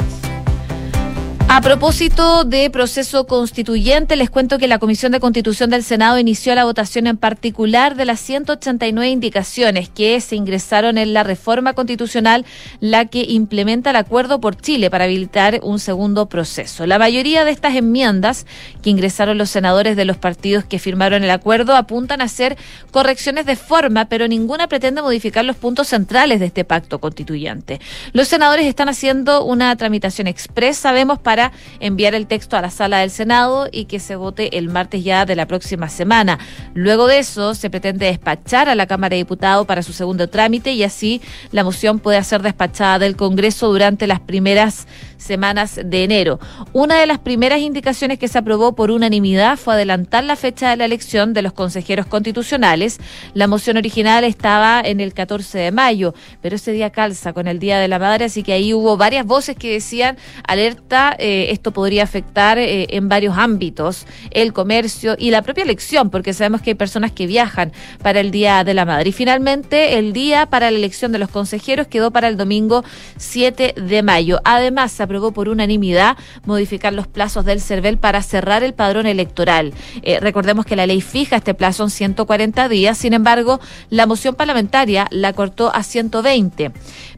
A 1.55 1.61
propósito 1.61 2.43
de 2.43 2.69
proceso 2.69 3.29
constituyente, 3.29 4.17
les 4.17 4.29
cuento 4.29 4.59
que 4.59 4.67
la 4.67 4.81
Comisión 4.81 5.13
de 5.13 5.21
Constitución 5.21 5.71
del 5.71 5.85
Senado 5.85 6.19
inició 6.19 6.53
la 6.57 6.65
votación 6.65 7.07
en 7.07 7.17
particular 7.17 7.95
de 7.95 8.05
las 8.05 8.19
189 8.19 9.09
indicaciones 9.09 9.89
que 9.89 10.21
se 10.21 10.35
ingresaron 10.35 10.99
en 10.99 11.15
la 11.15 11.23
reforma 11.23 11.73
constitucional, 11.75 12.45
la 12.81 13.05
que 13.05 13.23
implementa 13.29 13.91
el 13.91 13.97
acuerdo 13.97 14.41
por 14.41 14.57
Chile 14.57 14.91
para 14.91 15.05
habilitar 15.05 15.61
un 15.63 15.79
segundo 15.79 16.27
proceso. 16.29 16.87
La 16.87 16.99
mayoría 16.99 17.45
de 17.45 17.53
estas 17.53 17.77
enmiendas 17.77 18.47
que 18.83 18.91
ingresaron 18.91 19.39
los 19.39 19.49
senadores 19.49 19.95
de 19.95 20.07
los 20.07 20.17
partidos 20.17 20.65
que 20.65 20.81
firmaron 20.81 21.23
el 21.23 21.31
acuerdo 21.31 21.77
apuntan 21.77 22.21
a 22.21 22.25
hacer 22.25 22.59
correcciones 22.91 23.47
de 23.47 23.55
forma, 23.55 24.07
pero 24.07 24.27
ninguna 24.27 24.67
pretende 24.67 25.03
modificar 25.03 25.45
los 25.45 25.55
puntos 25.55 25.87
centrales 25.87 26.41
de 26.41 26.47
este 26.47 26.65
pacto 26.65 26.99
constituyente. 26.99 27.81
Los 28.13 28.27
senadores 28.27 28.67
están 28.67 28.89
haciendo 28.89 29.45
una 29.45 29.77
tramitación 29.77 30.27
expresa, 30.27 30.89
sabemos, 30.89 31.21
para 31.21 31.44
enviar 31.81 32.15
el 32.15 32.27
texto 32.27 32.57
a 32.57 32.61
la 32.61 32.71
sala 32.71 32.99
del 32.99 33.11
Senado 33.11 33.69
y 33.71 33.87
que 33.87 34.01
se 34.01 34.17
vote 34.17 34.59
el 34.59 34.69
martes 34.69 35.05
ya 35.05 35.27
de 35.27 35.37
la 35.37 35.47
próxima 35.47 35.89
semana. 35.89 36.39
Luego 36.75 37.07
de 37.07 37.19
eso, 37.19 37.55
se 37.55 37.71
pretende 37.71 38.07
despachar 38.07 38.69
a 38.69 38.75
la 38.75 38.87
Cámara 38.87 39.15
de 39.15 39.19
Diputados 39.19 39.67
para 39.67 39.83
su 39.83 39.93
segundo 39.93 40.29
trámite 40.29 40.73
y 40.73 40.83
así 40.83 41.21
la 41.53 41.65
moción 41.65 41.99
puede 41.99 42.23
ser 42.25 42.43
despachada 42.43 42.99
del 42.99 43.17
Congreso 43.17 43.69
durante 43.69 44.07
las 44.07 44.21
primeras 44.21 44.87
semanas 45.17 45.81
de 45.85 46.05
enero. 46.05 46.41
Una 46.73 46.99
de 46.99 47.07
las 47.07 47.19
primeras 47.19 47.61
indicaciones 47.61 48.19
que 48.19 48.29
se 48.29 48.39
aprobó 48.39 48.75
por 48.75 48.91
unanimidad 48.91 49.57
fue 49.57 49.75
adelantar 49.75 50.25
la 50.25 50.37
fecha 50.37 50.71
de 50.71 50.77
la 50.77 50.85
elección 50.85 51.33
de 51.35 51.43
los 51.43 51.53
consejeros 51.53 52.07
constitucionales. 52.07 52.99
La 53.35 53.47
moción 53.47 53.77
original 53.77 54.25
estaba 54.25 54.81
en 54.85 55.01
el 55.01 55.15
14 55.15 55.59
de 55.59 55.73
mayo, 55.73 56.15
pero 56.41 56.57
ese 56.57 56.73
día 56.73 56.91
calza 56.91 57.33
con 57.33 57.49
el 57.49 57.59
Día 57.59 57.79
de 57.79 57.89
la 57.89 57.99
Madre, 57.99 58.27
así 58.27 58.43
que 58.43 58.53
ahí 58.53 58.75
hubo 58.75 58.97
varias 58.97 59.27
voces 59.27 59.57
que 59.57 59.73
decían, 59.73 60.17
alerta, 60.47 61.15
eh, 61.19 61.47
esto 61.51 61.73
podría 61.73 62.03
afectar 62.03 62.59
eh, 62.59 62.87
en 62.91 63.09
varios 63.09 63.37
ámbitos, 63.39 64.07
el 64.31 64.53
comercio 64.53 65.17
y 65.19 65.31
la 65.31 65.43
propia 65.43 65.65
elección, 65.65 66.11
porque 66.11 66.33
sabemos 66.33 66.63
que 66.63 66.71
hay 66.71 66.75
personas 66.75 67.13
que 67.13 67.27
viajan 67.27 67.73
para 68.03 68.21
el 68.21 68.31
Día 68.31 68.65
de 68.65 68.75
la 68.75 68.85
Madre. 68.85 69.11
Y 69.11 69.13
finalmente, 69.13 69.99
el 69.99 70.13
día 70.13 70.47
para 70.47 70.71
la 70.71 70.77
elección 70.79 71.13
de 71.13 71.19
los 71.19 71.29
consejeros 71.29 71.87
quedó 71.87 72.11
para 72.11 72.29
el 72.29 72.37
domingo 72.37 72.85
7 73.17 73.75
de 73.77 74.03
mayo. 74.03 74.41
Además, 74.45 74.93
se 74.93 75.03
por 75.33 75.49
unanimidad 75.49 76.17
modificar 76.45 76.93
los 76.93 77.07
plazos 77.07 77.45
del 77.45 77.61
CERVEL 77.61 77.99
para 77.99 78.23
cerrar 78.23 78.63
el 78.63 78.75
padrón 78.75 79.07
electoral. 79.07 79.73
Eh, 80.03 80.21
recordemos 80.21 80.67
que 80.67 80.77
la 80.77 80.87
ley 80.87 81.01
fija 81.01 81.37
este 81.37 81.55
plazo 81.55 81.85
en 81.85 81.91
140 81.91 82.69
días, 82.69 82.99
sin 82.99 83.13
embargo, 83.13 83.61
la 83.91 84.07
moción 84.07 84.35
parlamentaria 84.35 85.07
la 85.11 85.33
cortó 85.33 85.75
a 85.75 85.83
120. 85.83 86.73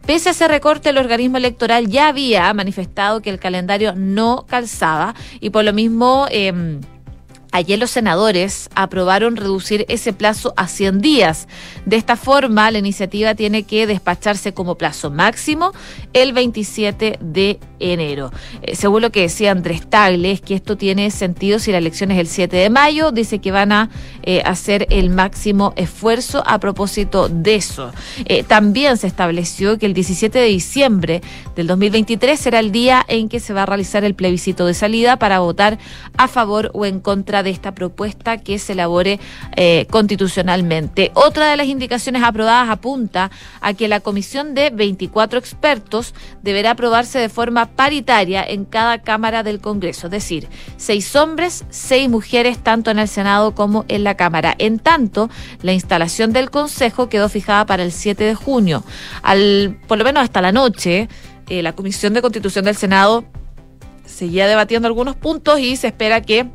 Pese 0.06 0.28
a 0.28 0.32
ese 0.32 0.48
recorte, 0.48 0.90
el 0.90 0.98
organismo 0.98 1.36
electoral 1.36 1.88
ya 1.88 2.08
había 2.08 2.52
manifestado 2.54 3.22
que 3.22 3.30
el 3.30 3.38
calendario 3.38 3.94
no 3.94 4.44
calzaba 4.48 5.14
y 5.40 5.50
por 5.50 5.64
lo 5.64 5.72
mismo... 5.72 6.26
Eh, 6.30 6.80
Ayer 7.56 7.78
los 7.78 7.90
senadores 7.90 8.68
aprobaron 8.74 9.36
reducir 9.36 9.86
ese 9.88 10.12
plazo 10.12 10.52
a 10.58 10.68
100 10.68 11.00
días. 11.00 11.48
De 11.86 11.96
esta 11.96 12.16
forma, 12.16 12.70
la 12.70 12.76
iniciativa 12.76 13.34
tiene 13.34 13.62
que 13.62 13.86
despacharse 13.86 14.52
como 14.52 14.74
plazo 14.74 15.10
máximo 15.10 15.72
el 16.16 16.32
27 16.32 17.18
de 17.20 17.60
enero. 17.78 18.32
Eh, 18.62 18.74
según 18.74 19.02
lo 19.02 19.12
que 19.12 19.20
decía 19.20 19.50
Andrés 19.50 19.86
Tagle, 19.86 20.30
es 20.30 20.40
que 20.40 20.54
esto 20.54 20.78
tiene 20.78 21.10
sentido 21.10 21.58
si 21.58 21.72
la 21.72 21.78
elección 21.78 22.10
es 22.10 22.18
el 22.18 22.26
7 22.26 22.56
de 22.56 22.70
mayo. 22.70 23.12
Dice 23.12 23.38
que 23.38 23.50
van 23.50 23.70
a 23.70 23.90
eh, 24.22 24.40
hacer 24.46 24.86
el 24.88 25.10
máximo 25.10 25.74
esfuerzo 25.76 26.42
a 26.46 26.58
propósito 26.58 27.28
de 27.28 27.56
eso. 27.56 27.92
Eh, 28.24 28.44
también 28.44 28.96
se 28.96 29.06
estableció 29.06 29.78
que 29.78 29.84
el 29.84 29.92
17 29.92 30.38
de 30.38 30.46
diciembre 30.46 31.20
del 31.54 31.66
2023 31.66 32.40
será 32.40 32.60
el 32.60 32.72
día 32.72 33.04
en 33.08 33.28
que 33.28 33.38
se 33.38 33.52
va 33.52 33.64
a 33.64 33.66
realizar 33.66 34.02
el 34.02 34.14
plebiscito 34.14 34.64
de 34.64 34.72
salida 34.72 35.18
para 35.18 35.40
votar 35.40 35.76
a 36.16 36.28
favor 36.28 36.70
o 36.72 36.86
en 36.86 37.00
contra 37.00 37.42
de 37.42 37.50
esta 37.50 37.74
propuesta 37.74 38.38
que 38.38 38.58
se 38.58 38.72
elabore 38.72 39.20
constitucionalmente. 39.90 41.10
Otra 41.14 41.50
de 41.50 41.56
las 41.56 41.66
indicaciones 41.66 42.22
aprobadas 42.22 42.70
apunta 42.70 43.30
a 43.60 43.74
que 43.74 43.88
la 43.88 44.00
comisión 44.00 44.54
de 44.54 44.70
24 44.70 45.38
expertos 45.38 46.05
deberá 46.42 46.72
aprobarse 46.72 47.18
de 47.18 47.28
forma 47.28 47.66
paritaria 47.66 48.44
en 48.46 48.64
cada 48.64 49.02
Cámara 49.02 49.42
del 49.42 49.60
Congreso, 49.60 50.06
es 50.06 50.10
decir, 50.10 50.48
seis 50.76 51.14
hombres, 51.16 51.64
seis 51.70 52.08
mujeres, 52.08 52.58
tanto 52.58 52.90
en 52.90 52.98
el 52.98 53.08
Senado 53.08 53.54
como 53.54 53.84
en 53.88 54.04
la 54.04 54.16
Cámara. 54.16 54.54
En 54.58 54.78
tanto, 54.78 55.30
la 55.62 55.72
instalación 55.72 56.32
del 56.32 56.50
Consejo 56.50 57.08
quedó 57.08 57.28
fijada 57.28 57.66
para 57.66 57.82
el 57.82 57.92
7 57.92 58.24
de 58.24 58.34
junio. 58.34 58.84
Al, 59.22 59.78
por 59.86 59.98
lo 59.98 60.04
menos 60.04 60.22
hasta 60.22 60.40
la 60.40 60.52
noche, 60.52 61.08
eh, 61.48 61.62
la 61.62 61.74
Comisión 61.74 62.12
de 62.14 62.22
Constitución 62.22 62.64
del 62.64 62.76
Senado 62.76 63.24
seguía 64.04 64.46
debatiendo 64.46 64.88
algunos 64.88 65.16
puntos 65.16 65.60
y 65.60 65.76
se 65.76 65.88
espera 65.88 66.22
que 66.22 66.48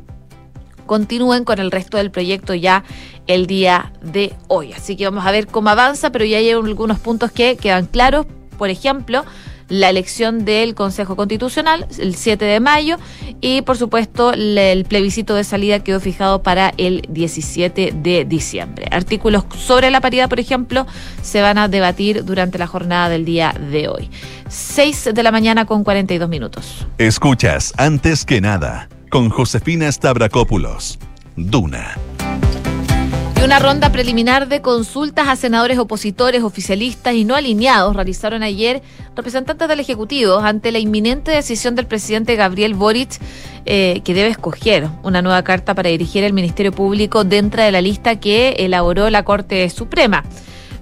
continúen 0.86 1.44
con 1.44 1.58
el 1.58 1.70
resto 1.70 1.96
del 1.96 2.10
proyecto 2.10 2.54
ya 2.54 2.84
el 3.26 3.46
día 3.46 3.92
de 4.02 4.34
hoy. 4.48 4.72
Así 4.72 4.96
que 4.96 5.04
vamos 5.04 5.24
a 5.24 5.30
ver 5.30 5.46
cómo 5.46 5.70
avanza, 5.70 6.10
pero 6.10 6.24
ya 6.24 6.38
hay 6.38 6.50
algunos 6.50 6.98
puntos 6.98 7.30
que 7.32 7.56
quedan 7.56 7.86
claros. 7.86 8.26
Por 8.62 8.70
ejemplo, 8.70 9.24
la 9.68 9.90
elección 9.90 10.44
del 10.44 10.76
Consejo 10.76 11.16
Constitucional 11.16 11.88
el 11.98 12.14
7 12.14 12.44
de 12.44 12.60
mayo 12.60 12.96
y 13.40 13.62
por 13.62 13.76
supuesto 13.76 14.32
el 14.32 14.84
plebiscito 14.84 15.34
de 15.34 15.42
salida 15.42 15.80
quedó 15.80 15.98
fijado 15.98 16.44
para 16.44 16.72
el 16.76 17.04
17 17.08 17.92
de 17.92 18.24
diciembre. 18.24 18.86
Artículos 18.92 19.46
sobre 19.58 19.90
la 19.90 20.00
paridad, 20.00 20.28
por 20.28 20.38
ejemplo, 20.38 20.86
se 21.22 21.42
van 21.42 21.58
a 21.58 21.66
debatir 21.66 22.24
durante 22.24 22.56
la 22.56 22.68
jornada 22.68 23.08
del 23.08 23.24
día 23.24 23.52
de 23.52 23.88
hoy. 23.88 24.08
6 24.46 25.10
de 25.12 25.22
la 25.24 25.32
mañana 25.32 25.64
con 25.64 25.82
42 25.82 26.28
minutos. 26.28 26.86
Escuchas 26.98 27.72
antes 27.78 28.24
que 28.24 28.40
nada 28.40 28.88
con 29.10 29.28
Josefina 29.28 29.90
Stavrakopoulos. 29.90 31.00
Duna. 31.34 31.96
Y 33.42 33.44
una 33.44 33.58
ronda 33.58 33.90
preliminar 33.90 34.46
de 34.46 34.62
consultas 34.62 35.26
a 35.26 35.34
senadores 35.34 35.76
opositores, 35.76 36.44
oficialistas 36.44 37.14
y 37.14 37.24
no 37.24 37.34
alineados 37.34 37.96
realizaron 37.96 38.44
ayer 38.44 38.82
representantes 39.16 39.66
del 39.66 39.80
Ejecutivo 39.80 40.38
ante 40.38 40.70
la 40.70 40.78
inminente 40.78 41.32
decisión 41.32 41.74
del 41.74 41.88
presidente 41.88 42.36
Gabriel 42.36 42.74
Boric 42.74 43.18
eh, 43.66 44.00
que 44.04 44.14
debe 44.14 44.28
escoger 44.28 44.88
una 45.02 45.22
nueva 45.22 45.42
carta 45.42 45.74
para 45.74 45.90
dirigir 45.90 46.22
el 46.22 46.32
Ministerio 46.34 46.70
Público 46.70 47.24
dentro 47.24 47.64
de 47.64 47.72
la 47.72 47.80
lista 47.80 48.20
que 48.20 48.50
elaboró 48.60 49.10
la 49.10 49.24
Corte 49.24 49.68
Suprema. 49.70 50.22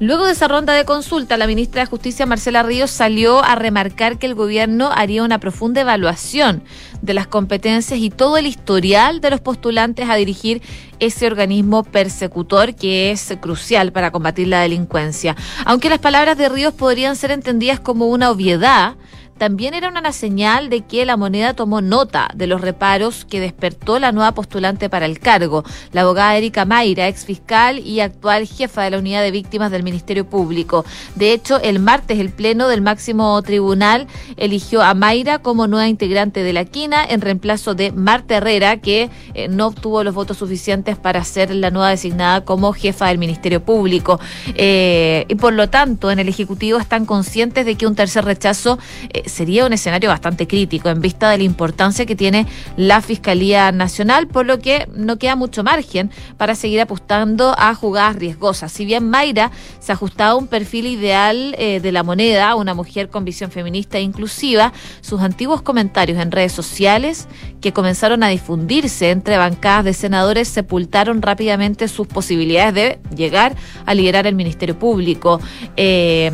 Luego 0.01 0.25
de 0.25 0.33
esa 0.33 0.49
ronda 0.49 0.73
de 0.73 0.87
consulta, 0.87 1.37
la 1.37 1.47
ministra 1.47 1.83
de 1.83 1.87
Justicia, 1.87 2.25
Marcela 2.25 2.63
Ríos, 2.63 2.91
salió 2.91 3.45
a 3.45 3.55
remarcar 3.55 4.19
que 4.19 4.25
el 4.25 4.35
gobierno 4.35 4.91
haría 4.91 5.23
una 5.23 5.39
profunda 5.39 5.83
evaluación 5.83 6.63
de 7.03 7.13
las 7.13 7.27
competencias 7.27 8.01
y 8.01 8.09
todo 8.09 8.39
el 8.39 8.47
historial 8.47 9.21
de 9.21 9.29
los 9.29 9.43
postulantes 9.43 10.09
a 10.09 10.15
dirigir 10.15 10.63
ese 11.01 11.27
organismo 11.27 11.83
persecutor 11.85 12.75
que 12.75 13.11
es 13.11 13.37
crucial 13.43 13.93
para 13.93 14.11
combatir 14.11 14.49
la 14.49 14.63
delincuencia. 14.63 15.37
Aunque 15.67 15.91
las 15.91 15.99
palabras 15.99 16.39
de 16.39 16.49
Ríos 16.49 16.73
podrían 16.73 17.15
ser 17.15 17.31
entendidas 17.31 17.79
como 17.79 18.07
una 18.07 18.31
obviedad, 18.31 18.97
también 19.41 19.73
era 19.73 19.89
una 19.89 20.13
señal 20.13 20.69
de 20.69 20.83
que 20.83 21.07
la 21.07 21.17
moneda 21.17 21.55
tomó 21.55 21.81
nota 21.81 22.29
de 22.35 22.47
los 22.47 22.61
reparos 22.61 23.25
que 23.25 23.41
despertó 23.41 23.99
la 23.99 24.13
nueva 24.13 24.33
postulante 24.33 24.91
para 24.91 25.07
el 25.07 25.19
cargo, 25.19 25.65
la 25.93 26.03
abogada 26.03 26.37
Erika 26.37 26.67
Mayra, 26.67 27.09
ex 27.09 27.25
fiscal 27.25 27.79
y 27.79 28.01
actual 28.01 28.47
jefa 28.47 28.83
de 28.83 28.91
la 28.91 28.99
unidad 28.99 29.23
de 29.23 29.31
víctimas 29.31 29.71
del 29.71 29.83
Ministerio 29.83 30.29
Público. 30.29 30.85
De 31.15 31.33
hecho, 31.33 31.59
el 31.63 31.79
martes 31.79 32.19
el 32.19 32.29
Pleno 32.29 32.69
del 32.69 32.83
máximo 32.83 33.41
tribunal 33.41 34.09
eligió 34.37 34.83
a 34.83 34.93
Mayra 34.93 35.39
como 35.39 35.67
nueva 35.67 35.89
integrante 35.89 36.43
de 36.43 36.53
la 36.53 36.67
quina 36.67 37.03
en 37.03 37.23
reemplazo 37.23 37.75
de 37.75 37.93
Marta 37.93 38.37
Herrera, 38.37 38.77
que 38.77 39.09
eh, 39.33 39.49
no 39.49 39.69
obtuvo 39.69 40.05
los 40.05 40.15
votos 40.15 40.37
suficientes 40.37 40.99
para 40.99 41.25
ser 41.25 41.55
la 41.55 41.71
nueva 41.71 41.89
designada 41.89 42.45
como 42.45 42.75
jefa 42.75 43.07
del 43.07 43.17
Ministerio 43.17 43.65
Público. 43.65 44.21
Eh, 44.55 45.25
y 45.29 45.35
por 45.37 45.55
lo 45.55 45.71
tanto, 45.71 46.11
en 46.11 46.19
el 46.19 46.29
Ejecutivo 46.29 46.79
están 46.79 47.07
conscientes 47.07 47.65
de 47.65 47.77
que 47.77 47.87
un 47.87 47.95
tercer 47.95 48.27
rechazo 48.27 48.79
eh, 49.15 49.30
sería 49.31 49.67
un 49.67 49.73
escenario 49.73 50.11
bastante 50.11 50.47
crítico 50.47 50.89
en 50.89 51.01
vista 51.01 51.31
de 51.31 51.39
la 51.39 51.45
importancia 51.45 52.07
que 52.07 52.17
tiene 52.17 52.47
la 52.77 53.01
Fiscalía 53.01 53.73
Nacional, 53.73 54.27
por 54.27 54.47
lo 54.47 54.59
que 54.59 54.89
no 54.95 55.19
queda 55.19 55.37
mucho 55.37 55.63
margen 55.63 56.11
para 56.37 56.55
seguir 56.55 56.81
apostando 56.81 57.55
a 57.57 57.75
jugadas 57.75 58.17
riesgosas. 58.17 58.73
Si 58.73 58.85
bien 58.85 59.09
Mayra 59.09 59.51
se 59.79 59.93
ajustaba 59.93 60.33
a 60.33 60.37
un 60.37 60.47
perfil 60.47 60.87
ideal 60.87 61.55
eh, 61.59 61.81
de 61.81 61.93
la 61.93 62.03
moneda, 62.03 62.55
una 62.55 62.75
mujer 62.75 63.09
con 63.09 63.25
visión 63.25 63.51
feminista 63.51 63.99
e 63.99 64.03
inclusiva, 64.03 64.73
sus 65.01 65.21
antiguos 65.21 65.63
comentarios 65.63 66.19
en 66.19 66.31
redes 66.31 66.53
sociales 66.53 67.29
que 67.61 67.73
comenzaron 67.73 68.23
a 68.23 68.29
difundirse 68.29 69.11
entre 69.11 69.37
bancadas 69.37 69.85
de 69.85 69.95
senadores 69.95 70.49
sepultaron 70.49 71.23
rápidamente 71.23 71.89
sus 71.89 72.07
posibilidades 72.07 72.75
de 72.75 72.99
llegar 73.15 73.55
a 73.87 73.95
liderar 73.95 74.27
el 74.27 74.35
Ministerio 74.35 74.79
Público. 74.79 75.41
Eh, 75.77 76.31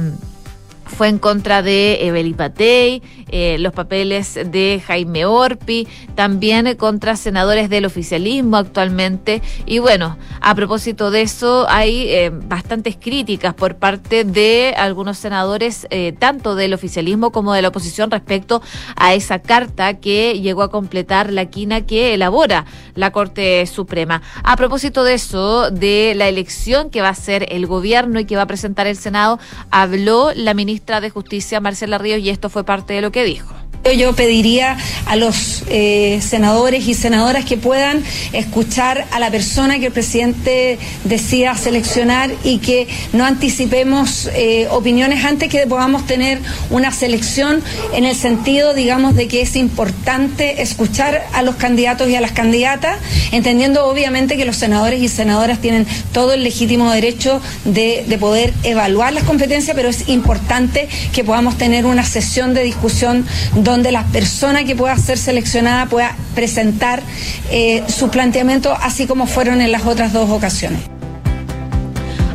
fue 0.86 1.08
en 1.08 1.18
contra 1.18 1.62
de 1.62 2.06
Evelyn 2.06 2.34
Patey, 2.34 3.02
eh, 3.28 3.56
los 3.58 3.72
papeles 3.72 4.34
de 4.34 4.82
Jaime 4.86 5.26
Orpi, 5.26 5.86
también 6.14 6.74
contra 6.76 7.16
senadores 7.16 7.68
del 7.68 7.84
oficialismo 7.84 8.56
actualmente. 8.56 9.42
Y 9.66 9.80
bueno, 9.80 10.16
a 10.40 10.54
propósito 10.54 11.10
de 11.10 11.22
eso, 11.22 11.66
hay 11.68 12.08
eh, 12.08 12.30
bastantes 12.30 12.96
críticas 12.96 13.54
por 13.54 13.76
parte 13.76 14.24
de 14.24 14.74
algunos 14.76 15.18
senadores, 15.18 15.86
eh, 15.90 16.14
tanto 16.18 16.54
del 16.54 16.72
oficialismo 16.72 17.30
como 17.30 17.52
de 17.52 17.62
la 17.62 17.68
oposición, 17.68 18.10
respecto 18.10 18.62
a 18.96 19.14
esa 19.14 19.40
carta 19.40 19.94
que 19.94 20.40
llegó 20.40 20.62
a 20.62 20.70
completar 20.70 21.32
la 21.32 21.46
quina 21.46 21.82
que 21.82 22.14
elabora 22.14 22.64
la 22.94 23.10
Corte 23.10 23.66
Suprema. 23.66 24.22
A 24.44 24.56
propósito 24.56 25.04
de 25.04 25.14
eso, 25.14 25.70
de 25.70 26.14
la 26.14 26.28
elección 26.28 26.90
que 26.90 27.02
va 27.02 27.08
a 27.08 27.12
hacer 27.12 27.46
el 27.50 27.66
gobierno 27.66 28.20
y 28.20 28.24
que 28.24 28.36
va 28.36 28.42
a 28.42 28.46
presentar 28.46 28.86
el 28.86 28.96
Senado, 28.96 29.38
habló 29.70 30.32
la 30.34 30.54
ministra 30.54 30.75
de 30.76 31.10
Justicia, 31.10 31.60
Marcela 31.60 31.98
Ríos, 31.98 32.20
y 32.20 32.30
esto 32.30 32.48
fue 32.50 32.64
parte 32.64 32.94
de 32.94 33.00
lo 33.00 33.10
que 33.10 33.24
dijo. 33.24 33.55
Yo 33.94 34.14
pediría 34.14 34.76
a 35.06 35.14
los 35.14 35.62
eh, 35.68 36.20
senadores 36.20 36.88
y 36.88 36.94
senadoras 36.94 37.44
que 37.44 37.56
puedan 37.56 38.02
escuchar 38.32 39.06
a 39.12 39.20
la 39.20 39.30
persona 39.30 39.78
que 39.78 39.86
el 39.86 39.92
presidente 39.92 40.78
decida 41.04 41.56
seleccionar 41.56 42.30
y 42.42 42.58
que 42.58 42.88
no 43.12 43.24
anticipemos 43.24 44.28
eh, 44.34 44.66
opiniones 44.70 45.24
antes 45.24 45.48
que 45.48 45.66
podamos 45.68 46.04
tener 46.04 46.40
una 46.70 46.90
selección 46.90 47.62
en 47.94 48.04
el 48.04 48.16
sentido, 48.16 48.74
digamos, 48.74 49.14
de 49.14 49.28
que 49.28 49.42
es 49.42 49.54
importante 49.54 50.62
escuchar 50.62 51.24
a 51.32 51.42
los 51.42 51.54
candidatos 51.54 52.08
y 52.08 52.16
a 52.16 52.20
las 52.20 52.32
candidatas, 52.32 52.98
entendiendo 53.30 53.86
obviamente 53.86 54.36
que 54.36 54.44
los 54.44 54.56
senadores 54.56 55.00
y 55.00 55.08
senadoras 55.08 55.60
tienen 55.60 55.86
todo 56.12 56.32
el 56.32 56.42
legítimo 56.42 56.90
derecho 56.90 57.40
de, 57.64 58.04
de 58.06 58.18
poder 58.18 58.52
evaluar 58.64 59.12
las 59.12 59.24
competencias, 59.24 59.76
pero 59.76 59.88
es 59.88 60.08
importante 60.08 60.88
que 61.12 61.22
podamos 61.22 61.56
tener 61.56 61.86
una 61.86 62.04
sesión 62.04 62.52
de 62.52 62.64
discusión 62.64 63.24
donde 63.54 63.75
donde 63.76 63.92
la 63.92 64.04
persona 64.04 64.64
que 64.64 64.74
pueda 64.74 64.96
ser 64.96 65.18
seleccionada 65.18 65.84
pueda 65.84 66.16
presentar 66.34 67.02
eh, 67.50 67.84
sus 67.88 68.08
planteamientos 68.08 68.74
así 68.80 69.06
como 69.06 69.26
fueron 69.26 69.60
en 69.60 69.70
las 69.70 69.84
otras 69.84 70.14
dos 70.14 70.30
ocasiones. 70.30 70.80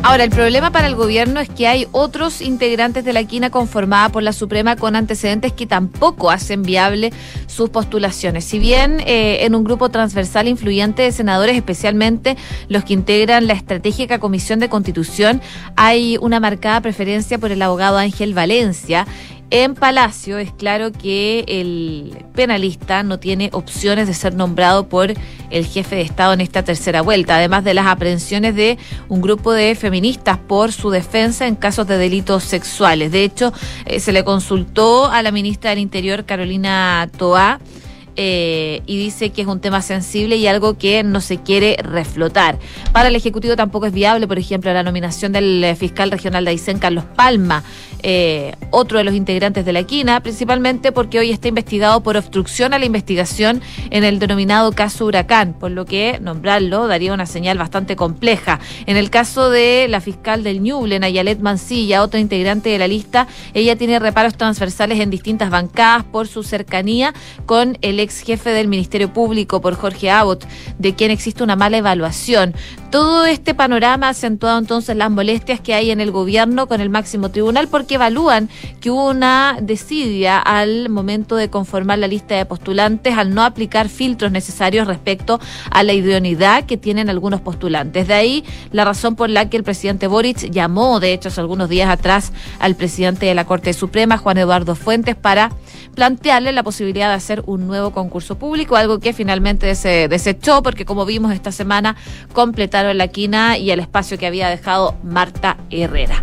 Ahora, 0.04 0.22
el 0.22 0.30
problema 0.30 0.70
para 0.70 0.86
el 0.86 0.94
gobierno 0.94 1.40
es 1.40 1.48
que 1.48 1.66
hay 1.66 1.88
otros 1.90 2.42
integrantes 2.42 3.04
de 3.04 3.12
la 3.12 3.24
quina 3.24 3.50
conformada 3.50 4.08
por 4.08 4.22
la 4.22 4.32
Suprema 4.32 4.76
con 4.76 4.94
antecedentes 4.94 5.52
que 5.52 5.66
tampoco 5.66 6.30
hacen 6.30 6.62
viable 6.62 7.12
sus 7.46 7.70
postulaciones. 7.70 8.44
Si 8.44 8.60
bien 8.60 9.00
eh, 9.00 9.44
en 9.44 9.54
un 9.56 9.64
grupo 9.64 9.88
transversal 9.90 10.46
influyente 10.46 11.02
de 11.02 11.12
senadores, 11.12 11.56
especialmente 11.56 12.36
los 12.68 12.84
que 12.84 12.94
integran 12.94 13.48
la 13.48 13.54
estratégica 13.54 14.18
Comisión 14.18 14.60
de 14.60 14.68
Constitución, 14.68 15.40
hay 15.76 16.18
una 16.20 16.40
marcada 16.40 16.80
preferencia 16.80 17.38
por 17.38 17.50
el 17.50 17.62
abogado 17.62 17.98
Ángel 17.98 18.34
Valencia 18.34 19.06
en 19.54 19.74
Palacio 19.74 20.38
es 20.38 20.50
claro 20.50 20.92
que 20.92 21.44
el 21.46 22.24
penalista 22.34 23.02
no 23.02 23.18
tiene 23.18 23.50
opciones 23.52 24.06
de 24.08 24.14
ser 24.14 24.34
nombrado 24.34 24.88
por 24.88 25.12
el 25.50 25.66
jefe 25.66 25.96
de 25.96 26.00
Estado 26.00 26.32
en 26.32 26.40
esta 26.40 26.62
tercera 26.62 27.02
vuelta, 27.02 27.36
además 27.36 27.62
de 27.62 27.74
las 27.74 27.86
aprehensiones 27.86 28.54
de 28.54 28.78
un 29.10 29.20
grupo 29.20 29.52
de 29.52 29.74
feministas 29.74 30.38
por 30.38 30.72
su 30.72 30.88
defensa 30.88 31.46
en 31.46 31.56
casos 31.56 31.86
de 31.86 31.98
delitos 31.98 32.44
sexuales. 32.44 33.12
De 33.12 33.24
hecho, 33.24 33.52
eh, 33.84 34.00
se 34.00 34.12
le 34.12 34.24
consultó 34.24 35.10
a 35.10 35.20
la 35.20 35.30
ministra 35.32 35.68
del 35.68 35.80
Interior, 35.80 36.24
Carolina 36.24 37.10
Toá, 37.18 37.60
eh, 38.16 38.82
y 38.86 38.98
dice 38.98 39.30
que 39.30 39.42
es 39.42 39.48
un 39.48 39.60
tema 39.60 39.82
sensible 39.82 40.36
y 40.36 40.46
algo 40.46 40.76
que 40.76 41.02
no 41.02 41.20
se 41.20 41.38
quiere 41.38 41.76
reflotar. 41.82 42.58
Para 42.92 43.08
el 43.08 43.16
Ejecutivo 43.16 43.56
tampoco 43.56 43.86
es 43.86 43.92
viable, 43.92 44.28
por 44.28 44.38
ejemplo, 44.38 44.72
la 44.72 44.82
nominación 44.82 45.32
del 45.32 45.64
eh, 45.64 45.74
fiscal 45.76 46.10
regional 46.10 46.44
de 46.44 46.50
Aysén, 46.50 46.78
Carlos 46.78 47.04
Palma, 47.16 47.62
eh, 48.02 48.54
otro 48.70 48.98
de 48.98 49.04
los 49.04 49.14
integrantes 49.14 49.64
de 49.64 49.72
la 49.72 49.84
quina, 49.84 50.20
principalmente 50.20 50.90
porque 50.90 51.18
hoy 51.18 51.30
está 51.30 51.48
investigado 51.48 52.02
por 52.02 52.16
obstrucción 52.16 52.74
a 52.74 52.78
la 52.78 52.84
investigación 52.84 53.62
en 53.90 54.02
el 54.02 54.18
denominado 54.18 54.72
caso 54.72 55.06
Huracán, 55.06 55.54
por 55.54 55.70
lo 55.70 55.84
que 55.84 56.18
nombrarlo 56.20 56.88
daría 56.88 57.14
una 57.14 57.26
señal 57.26 57.58
bastante 57.58 57.94
compleja. 57.94 58.58
En 58.86 58.96
el 58.96 59.08
caso 59.10 59.50
de 59.50 59.86
la 59.88 60.00
fiscal 60.00 60.42
del 60.42 60.62
Ñuble, 60.62 60.98
Nayalet 60.98 61.40
Mancilla, 61.40 62.02
otra 62.02 62.18
integrante 62.18 62.70
de 62.70 62.78
la 62.78 62.88
lista, 62.88 63.28
ella 63.54 63.76
tiene 63.76 63.98
reparos 63.98 64.36
transversales 64.36 64.98
en 65.00 65.10
distintas 65.10 65.50
bancadas 65.50 66.04
por 66.04 66.26
su 66.26 66.42
cercanía 66.42 67.14
con 67.46 67.78
el 67.82 68.00
ex 68.02 68.20
jefe 68.20 68.50
del 68.50 68.68
Ministerio 68.68 69.12
Público, 69.12 69.60
por 69.60 69.74
Jorge 69.74 70.10
Abbott, 70.10 70.46
de 70.78 70.94
quien 70.94 71.10
existe 71.10 71.42
una 71.42 71.56
mala 71.56 71.78
evaluación. 71.78 72.54
Todo 72.90 73.24
este 73.24 73.54
panorama 73.54 74.08
ha 74.08 74.10
acentuado 74.10 74.58
entonces 74.58 74.96
las 74.96 75.10
molestias 75.10 75.60
que 75.60 75.72
hay 75.72 75.90
en 75.90 76.00
el 76.00 76.10
gobierno 76.10 76.66
con 76.66 76.80
el 76.80 76.90
máximo 76.90 77.30
tribunal 77.30 77.68
porque 77.68 77.94
evalúan 77.94 78.50
que 78.80 78.90
hubo 78.90 79.08
una 79.08 79.56
desidia 79.62 80.38
al 80.38 80.90
momento 80.90 81.36
de 81.36 81.48
conformar 81.48 81.98
la 81.98 82.06
lista 82.06 82.34
de 82.34 82.44
postulantes 82.44 83.16
al 83.16 83.34
no 83.34 83.44
aplicar 83.44 83.88
filtros 83.88 84.30
necesarios 84.30 84.86
respecto 84.86 85.40
a 85.70 85.82
la 85.82 85.94
idoneidad 85.94 86.64
que 86.64 86.76
tienen 86.76 87.08
algunos 87.08 87.40
postulantes. 87.40 88.08
De 88.08 88.14
ahí 88.14 88.44
la 88.72 88.84
razón 88.84 89.16
por 89.16 89.30
la 89.30 89.48
que 89.48 89.56
el 89.56 89.64
presidente 89.64 90.06
Boric 90.06 90.50
llamó, 90.50 91.00
de 91.00 91.12
hecho, 91.12 91.28
hace 91.28 91.40
algunos 91.40 91.68
días 91.68 91.88
atrás 91.88 92.32
al 92.58 92.74
presidente 92.74 93.26
de 93.26 93.34
la 93.34 93.46
Corte 93.46 93.72
Suprema, 93.72 94.18
Juan 94.18 94.38
Eduardo 94.38 94.74
Fuentes, 94.74 95.16
para 95.16 95.52
plantearle 95.94 96.52
la 96.52 96.62
posibilidad 96.62 97.08
de 97.08 97.14
hacer 97.14 97.42
un 97.46 97.66
nuevo 97.66 97.92
concurso 97.92 98.36
público, 98.36 98.76
algo 98.76 98.98
que 98.98 99.12
finalmente 99.12 99.74
se 99.74 100.08
desechó 100.08 100.62
porque 100.62 100.84
como 100.84 101.04
vimos 101.04 101.32
esta 101.32 101.52
semana 101.52 101.96
completaron 102.32 102.98
la 102.98 103.08
quina 103.08 103.58
y 103.58 103.70
el 103.70 103.80
espacio 103.80 104.18
que 104.18 104.26
había 104.26 104.48
dejado 104.48 104.96
Marta 105.02 105.56
Herrera. 105.70 106.22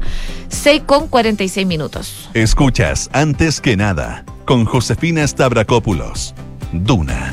6 0.49 0.83
con 0.85 1.07
46 1.07 1.67
minutos. 1.67 2.29
Escuchas 2.33 3.09
antes 3.13 3.61
que 3.61 3.77
nada 3.77 4.25
con 4.45 4.65
Josefina 4.65 5.27
Stavrakopoulos. 5.27 6.33
Duna. 6.71 7.29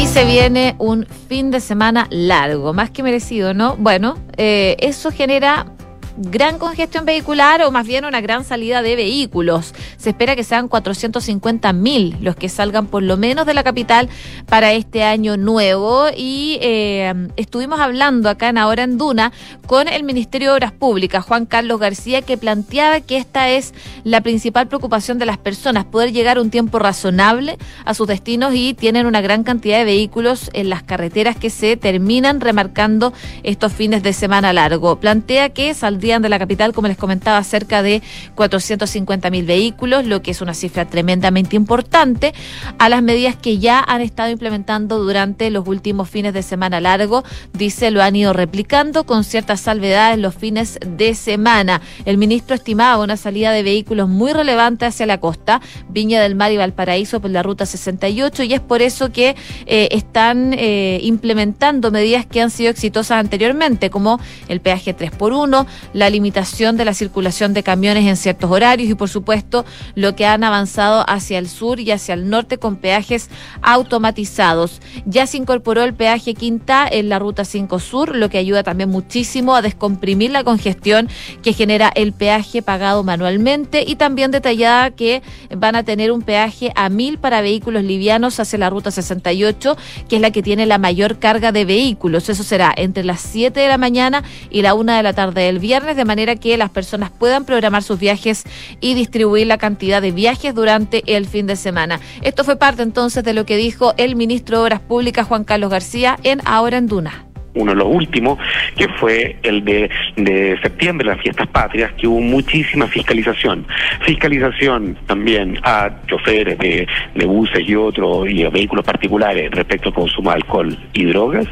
Y 0.00 0.06
se 0.06 0.24
viene 0.24 0.74
un 0.78 1.06
fin 1.28 1.50
de 1.50 1.60
semana 1.60 2.06
largo, 2.10 2.72
más 2.72 2.90
que 2.90 3.02
merecido, 3.02 3.54
¿no? 3.54 3.76
Bueno, 3.76 4.18
eh, 4.36 4.76
eso 4.80 5.10
genera 5.10 5.66
gran 6.16 6.58
congestión 6.58 7.04
vehicular 7.04 7.62
o 7.62 7.70
más 7.70 7.86
bien 7.86 8.04
una 8.04 8.20
gran 8.20 8.44
salida 8.44 8.82
de 8.82 8.96
vehículos. 8.96 9.74
Se 9.96 10.10
espera 10.10 10.36
que 10.36 10.44
sean 10.44 10.68
450 10.68 11.72
mil 11.72 12.16
los 12.20 12.36
que 12.36 12.48
salgan 12.48 12.86
por 12.86 13.02
lo 13.02 13.16
menos 13.16 13.46
de 13.46 13.54
la 13.54 13.62
capital 13.62 14.08
para 14.46 14.72
este 14.72 15.04
año 15.04 15.36
nuevo. 15.36 16.06
Y 16.16 16.58
eh, 16.62 17.28
estuvimos 17.36 17.80
hablando 17.80 18.28
acá 18.30 18.48
en 18.48 18.58
Ahora 18.58 18.84
en 18.84 18.98
Duna 18.98 19.32
con 19.66 19.88
el 19.88 20.04
Ministerio 20.04 20.50
de 20.50 20.54
Obras 20.56 20.72
Públicas, 20.72 21.24
Juan 21.24 21.46
Carlos 21.46 21.80
García, 21.80 22.22
que 22.22 22.36
planteaba 22.36 23.00
que 23.00 23.16
esta 23.16 23.50
es 23.50 23.74
la 24.04 24.20
principal 24.20 24.68
preocupación 24.68 25.18
de 25.18 25.26
las 25.26 25.38
personas, 25.38 25.84
poder 25.84 26.12
llegar 26.12 26.38
un 26.38 26.50
tiempo 26.50 26.78
razonable 26.78 27.58
a 27.84 27.94
sus 27.94 28.06
destinos 28.06 28.54
y 28.54 28.74
tienen 28.74 29.06
una 29.06 29.20
gran 29.20 29.44
cantidad 29.44 29.78
de 29.78 29.84
vehículos 29.84 30.50
en 30.52 30.70
las 30.70 30.82
carreteras 30.82 31.36
que 31.36 31.50
se 31.50 31.76
terminan 31.76 32.40
remarcando 32.40 33.12
estos 33.42 33.72
fines 33.72 34.02
de 34.02 34.12
semana 34.12 34.52
largo. 34.52 34.96
Plantea 34.96 35.50
que 35.50 35.74
saldría 35.74 36.05
de 36.06 36.28
la 36.28 36.38
capital, 36.38 36.72
como 36.72 36.86
les 36.86 36.96
comentaba, 36.96 37.42
cerca 37.42 37.82
de 37.82 38.00
450 38.36 39.28
mil 39.30 39.44
vehículos, 39.44 40.06
lo 40.06 40.22
que 40.22 40.30
es 40.30 40.40
una 40.40 40.54
cifra 40.54 40.84
tremendamente 40.84 41.56
importante, 41.56 42.32
a 42.78 42.88
las 42.88 43.02
medidas 43.02 43.34
que 43.34 43.58
ya 43.58 43.80
han 43.80 44.02
estado 44.02 44.30
implementando 44.30 44.98
durante 45.02 45.50
los 45.50 45.66
últimos 45.66 46.08
fines 46.08 46.32
de 46.32 46.42
semana 46.42 46.80
largo. 46.80 47.24
Dice, 47.52 47.90
lo 47.90 48.02
han 48.02 48.14
ido 48.14 48.32
replicando 48.32 49.04
con 49.04 49.24
ciertas 49.24 49.60
salvedades 49.60 50.18
los 50.18 50.34
fines 50.34 50.78
de 50.86 51.14
semana. 51.14 51.80
El 52.04 52.18
ministro 52.18 52.54
estimaba 52.54 53.02
una 53.02 53.16
salida 53.16 53.50
de 53.50 53.64
vehículos 53.64 54.08
muy 54.08 54.32
relevante 54.32 54.86
hacia 54.86 55.06
la 55.06 55.18
costa, 55.18 55.60
Viña 55.88 56.22
del 56.22 56.36
Mar 56.36 56.52
y 56.52 56.56
Valparaíso 56.56 57.20
por 57.20 57.30
la 57.30 57.42
ruta 57.42 57.66
68, 57.66 58.44
y 58.44 58.54
es 58.54 58.60
por 58.60 58.80
eso 58.80 59.10
que 59.10 59.34
eh, 59.66 59.88
están 59.90 60.52
eh, 60.52 61.00
implementando 61.02 61.90
medidas 61.90 62.26
que 62.26 62.40
han 62.40 62.50
sido 62.50 62.70
exitosas 62.70 63.18
anteriormente, 63.18 63.90
como 63.90 64.20
el 64.48 64.60
peaje 64.60 64.96
3x1, 64.96 65.66
la 65.96 66.10
limitación 66.10 66.76
de 66.76 66.84
la 66.84 66.92
circulación 66.92 67.54
de 67.54 67.62
camiones 67.62 68.04
en 68.04 68.18
ciertos 68.18 68.50
horarios 68.50 68.90
y 68.90 68.94
por 68.94 69.08
supuesto 69.08 69.64
lo 69.94 70.14
que 70.14 70.26
han 70.26 70.44
avanzado 70.44 71.02
hacia 71.08 71.38
el 71.38 71.48
sur 71.48 71.80
y 71.80 71.90
hacia 71.90 72.12
el 72.12 72.28
norte 72.28 72.58
con 72.58 72.76
peajes 72.76 73.30
automatizados. 73.62 74.82
Ya 75.06 75.26
se 75.26 75.38
incorporó 75.38 75.84
el 75.84 75.94
peaje 75.94 76.34
quinta 76.34 76.86
en 76.86 77.08
la 77.08 77.18
ruta 77.18 77.46
5 77.46 77.78
sur, 77.78 78.14
lo 78.14 78.28
que 78.28 78.36
ayuda 78.36 78.62
también 78.62 78.90
muchísimo 78.90 79.56
a 79.56 79.62
descomprimir 79.62 80.32
la 80.32 80.44
congestión 80.44 81.08
que 81.42 81.54
genera 81.54 81.90
el 81.94 82.12
peaje 82.12 82.60
pagado 82.60 83.02
manualmente 83.02 83.82
y 83.86 83.96
también 83.96 84.30
detallada 84.30 84.90
que 84.90 85.22
van 85.56 85.76
a 85.76 85.82
tener 85.82 86.12
un 86.12 86.20
peaje 86.20 86.72
a 86.74 86.90
mil 86.90 87.16
para 87.16 87.40
vehículos 87.40 87.82
livianos 87.84 88.38
hacia 88.38 88.58
la 88.58 88.68
ruta 88.68 88.90
68, 88.90 89.78
que 90.10 90.16
es 90.16 90.22
la 90.22 90.30
que 90.30 90.42
tiene 90.42 90.66
la 90.66 90.76
mayor 90.76 91.18
carga 91.18 91.52
de 91.52 91.64
vehículos. 91.64 92.28
Eso 92.28 92.42
será 92.42 92.74
entre 92.76 93.02
las 93.02 93.22
7 93.22 93.58
de 93.58 93.68
la 93.68 93.78
mañana 93.78 94.24
y 94.50 94.60
la 94.60 94.74
1 94.74 94.92
de 94.92 95.02
la 95.02 95.14
tarde 95.14 95.40
del 95.40 95.58
viernes 95.58 95.85
de 95.94 96.04
manera 96.04 96.36
que 96.36 96.56
las 96.56 96.70
personas 96.70 97.10
puedan 97.10 97.44
programar 97.44 97.82
sus 97.82 97.98
viajes 97.98 98.44
y 98.80 98.94
distribuir 98.94 99.46
la 99.46 99.58
cantidad 99.58 100.00
de 100.00 100.10
viajes 100.10 100.54
durante 100.54 101.04
el 101.14 101.26
fin 101.26 101.46
de 101.46 101.56
semana. 101.56 102.00
Esto 102.22 102.42
fue 102.42 102.56
parte 102.56 102.82
entonces 102.82 103.22
de 103.22 103.34
lo 103.34 103.44
que 103.44 103.56
dijo 103.56 103.92
el 103.98 104.16
ministro 104.16 104.58
de 104.58 104.64
Obras 104.64 104.80
Públicas, 104.80 105.26
Juan 105.28 105.44
Carlos 105.44 105.70
García, 105.70 106.18
en 106.22 106.40
Ahora 106.46 106.78
en 106.78 106.86
Duna 106.86 107.25
uno 107.56 107.72
de 107.72 107.78
los 107.78 107.88
últimos, 107.88 108.38
que 108.76 108.88
fue 108.88 109.36
el 109.42 109.64
de, 109.64 109.90
de 110.16 110.58
septiembre, 110.62 111.06
las 111.06 111.20
fiestas 111.20 111.48
patrias, 111.48 111.92
que 111.94 112.06
hubo 112.06 112.20
muchísima 112.20 112.86
fiscalización. 112.86 113.66
Fiscalización 114.02 114.96
también 115.06 115.58
a 115.62 115.90
choferes 116.06 116.58
de, 116.58 116.86
buses 117.26 117.68
y 117.68 117.74
otros, 117.74 118.28
y 118.30 118.44
vehículos 118.44 118.84
particulares 118.84 119.50
respecto 119.50 119.88
al 119.88 119.94
consumo 119.94 120.30
de 120.30 120.36
alcohol 120.36 120.78
y 120.92 121.04
drogas, 121.06 121.46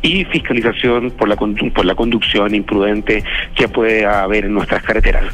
y 0.00 0.24
fiscalización 0.24 1.10
por 1.10 1.28
la, 1.28 1.36
por 1.36 1.84
la 1.84 1.94
conducción 1.94 2.54
imprudente 2.54 3.22
que 3.54 3.68
puede 3.68 4.06
haber 4.06 4.46
en 4.46 4.54
nuestras 4.54 4.82
carreteras. 4.82 5.24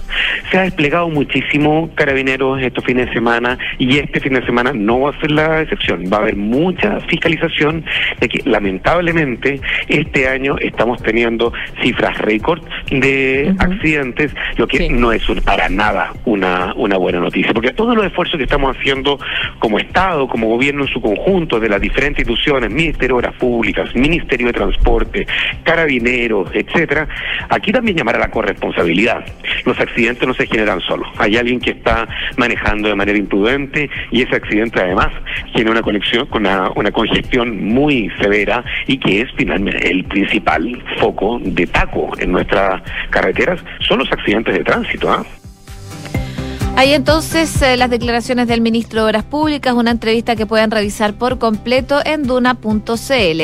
Se 0.50 0.58
ha 0.58 0.62
desplegado 0.62 1.08
muchísimo 1.08 1.90
carabineros 1.94 2.60
estos 2.60 2.84
fines 2.84 3.06
de 3.06 3.12
semana, 3.12 3.58
y 3.78 3.98
este 3.98 4.20
fin 4.20 4.34
de 4.34 4.44
semana 4.44 4.72
no 4.72 5.00
va 5.00 5.10
a 5.10 5.20
ser 5.20 5.30
la 5.30 5.62
excepción. 5.62 6.04
Va 6.12 6.18
a 6.18 6.20
haber 6.20 6.36
mucha 6.36 7.00
fiscalización 7.00 7.84
de 8.20 8.28
que 8.28 8.40
lamentablemente 8.48 9.60
este 9.88 10.13
este 10.14 10.28
año 10.28 10.56
estamos 10.60 11.02
teniendo 11.02 11.52
cifras 11.82 12.16
récord 12.18 12.62
de 12.88 13.52
accidentes, 13.58 14.32
lo 14.56 14.68
que 14.68 14.88
no 14.88 15.10
es 15.10 15.24
para 15.44 15.68
nada 15.68 16.12
una, 16.24 16.72
una 16.76 16.96
buena 16.98 17.18
noticia, 17.18 17.52
porque 17.52 17.72
todos 17.72 17.96
los 17.96 18.06
esfuerzos 18.06 18.36
que 18.36 18.44
estamos 18.44 18.76
haciendo 18.76 19.18
como 19.58 19.80
Estado, 19.80 20.28
como 20.28 20.46
gobierno 20.46 20.82
en 20.82 20.88
su 20.88 21.00
conjunto, 21.00 21.58
de 21.58 21.68
las 21.68 21.80
diferentes 21.80 22.20
instituciones, 22.20 22.70
Ministerio 22.70 23.16
de 23.16 23.26
Obras 23.26 23.34
Públicas, 23.34 23.92
Ministerio 23.96 24.46
de 24.46 24.52
Transporte, 24.52 25.26
Carabineros, 25.64 26.48
etcétera, 26.54 27.08
aquí 27.48 27.72
también 27.72 27.96
llamar 27.96 28.14
a 28.14 28.20
la 28.20 28.30
corresponsabilidad. 28.30 29.24
Los 29.64 29.80
accidentes 29.80 30.28
no 30.28 30.34
se 30.34 30.46
generan 30.46 30.80
solos. 30.80 31.08
Hay 31.18 31.36
alguien 31.36 31.58
que 31.58 31.70
está 31.70 32.06
manejando 32.36 32.88
de 32.88 32.94
manera 32.94 33.18
imprudente 33.18 33.90
y 34.12 34.22
ese 34.22 34.36
accidente 34.36 34.80
además 34.80 35.08
tiene 35.54 35.72
una 35.72 35.82
conexión 35.82 36.26
con 36.26 36.42
una, 36.42 36.70
una 36.76 36.92
congestión 36.92 37.64
muy 37.64 38.10
severa 38.20 38.64
y 38.86 38.98
que 38.98 39.22
es 39.22 39.30
finalmente 39.36 39.90
el 39.90 40.03
principal 40.08 40.82
foco 41.00 41.38
de 41.42 41.66
taco 41.66 42.10
en 42.18 42.32
nuestras 42.32 42.82
carreteras 43.10 43.60
son 43.86 43.98
los 43.98 44.10
accidentes 44.12 44.54
de 44.54 44.64
tránsito. 44.64 45.10
¿ah? 45.10 45.24
Hay 46.76 46.92
entonces 46.92 47.62
eh, 47.62 47.76
las 47.76 47.88
declaraciones 47.88 48.48
del 48.48 48.60
ministro 48.60 49.02
de 49.02 49.06
Obras 49.06 49.24
Públicas, 49.24 49.74
una 49.74 49.92
entrevista 49.92 50.34
que 50.34 50.44
pueden 50.44 50.72
revisar 50.72 51.14
por 51.14 51.38
completo 51.38 52.00
en 52.04 52.24
duna.cl, 52.24 52.88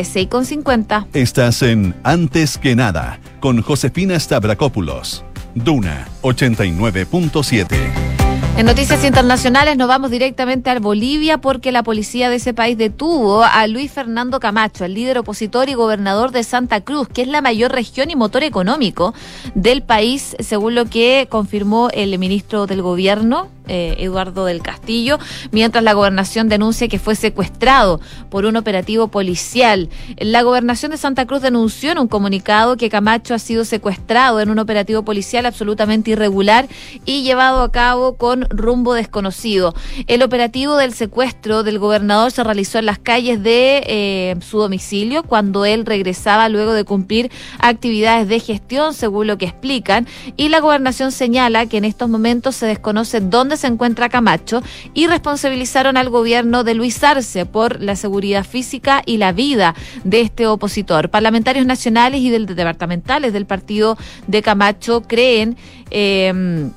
6 0.03 0.29
con 0.29 0.45
50. 0.45 1.07
Estás 1.13 1.63
en 1.63 1.95
Antes 2.03 2.59
que 2.59 2.75
nada, 2.75 3.21
con 3.39 3.63
Josefina 3.63 4.19
Stavrakopoulos. 4.19 5.25
Duna 5.55 6.09
89.7. 6.23 8.20
En 8.61 8.67
noticias 8.67 9.03
internacionales 9.07 9.79
nos 9.79 9.89
vamos 9.89 10.11
directamente 10.11 10.69
al 10.69 10.81
Bolivia 10.81 11.39
porque 11.39 11.73
la 11.73 11.83
policía 11.83 12.29
de 12.29 12.37
ese 12.37 12.53
país 12.53 12.77
detuvo 12.77 13.43
a 13.43 13.67
Luis 13.67 13.91
Fernando 13.91 14.39
Camacho, 14.39 14.85
el 14.85 14.93
líder 14.93 15.17
opositor 15.17 15.71
y 15.71 15.73
gobernador 15.73 16.31
de 16.31 16.45
Santa 16.45 16.83
Cruz, 16.83 17.09
que 17.09 17.23
es 17.23 17.29
la 17.29 17.41
mayor 17.41 17.73
región 17.73 18.11
y 18.11 18.17
motor 18.17 18.43
económico 18.43 19.15
del 19.55 19.83
país, 19.83 20.37
según 20.41 20.75
lo 20.75 20.85
que 20.85 21.27
confirmó 21.31 21.89
el 21.95 22.19
ministro 22.19 22.67
del 22.67 22.83
Gobierno, 22.83 23.49
eh, 23.71 23.95
Eduardo 23.99 24.45
del 24.45 24.63
Castillo, 24.63 25.19
mientras 25.53 25.85
la 25.85 25.93
gobernación 25.93 26.49
denuncia 26.49 26.89
que 26.89 26.99
fue 26.99 27.15
secuestrado 27.15 28.01
por 28.29 28.45
un 28.45 28.57
operativo 28.57 29.09
policial. 29.09 29.89
La 30.19 30.43
gobernación 30.43 30.91
de 30.91 30.97
Santa 30.99 31.27
Cruz 31.27 31.41
denunció 31.41 31.93
en 31.93 31.99
un 31.99 32.09
comunicado 32.09 32.77
que 32.77 32.91
Camacho 32.91 33.33
ha 33.33 33.39
sido 33.39 33.65
secuestrado 33.65 34.41
en 34.41 34.51
un 34.51 34.59
operativo 34.59 35.05
policial 35.05 35.47
absolutamente 35.47 36.11
irregular 36.11 36.69
y 37.05 37.23
llevado 37.23 37.63
a 37.63 37.71
cabo 37.71 38.17
con 38.17 38.47
rumbo 38.51 38.95
desconocido. 38.95 39.75
El 40.07 40.23
operativo 40.23 40.77
del 40.77 40.93
secuestro 40.93 41.63
del 41.63 41.79
gobernador 41.79 42.33
se 42.33 42.43
realizó 42.43 42.79
en 42.79 42.87
las 42.87 42.99
calles 42.99 43.43
de 43.43 43.85
eh, 43.87 44.37
su 44.41 44.59
domicilio 44.59 45.23
cuando 45.23 45.65
él 45.65 45.87
regresaba 45.87 46.49
luego 46.49 46.73
de 46.73 46.85
cumplir 46.85 47.31
actividades 47.59 48.29
de 48.29 48.41
gestión, 48.41 48.95
según 48.95 49.29
lo 49.29 49.39
que 49.39 49.47
explican, 49.47 50.07
y 50.37 50.49
la 50.49 50.61
gobernación 50.61 51.13
señala 51.13 51.67
que 51.67 51.77
en 51.77 51.85
estos 51.85 52.09
momentos 52.09 52.57
se 52.57 52.67
desconoce 52.67 53.21
dónde 53.21 53.57
se 53.61 53.69
encuentra 53.69 54.09
Camacho 54.09 54.63
y 54.95 55.07
responsabilizaron 55.07 55.97
al 55.97 56.09
gobierno 56.11 56.65
de 56.65 56.75
Luis 56.75 57.03
Arce 57.05 57.47
por 57.47 57.81
la 57.81 57.97
seguridad 57.97 58.45
física 58.45 59.03
y 59.07 59.19
la 59.19 59.33
vida 59.33 59.75
de 60.05 60.23
este 60.23 60.47
opositor. 60.47 61.11
Parlamentarios 61.11 61.67
nacionales 61.67 62.21
y 62.21 62.31
del, 62.31 62.47
departamentales 62.47 63.33
del 63.33 63.47
partido 63.47 63.97
de 64.27 64.43
Camacho 64.43 65.03
creen 65.03 65.57
eh, 65.91 66.71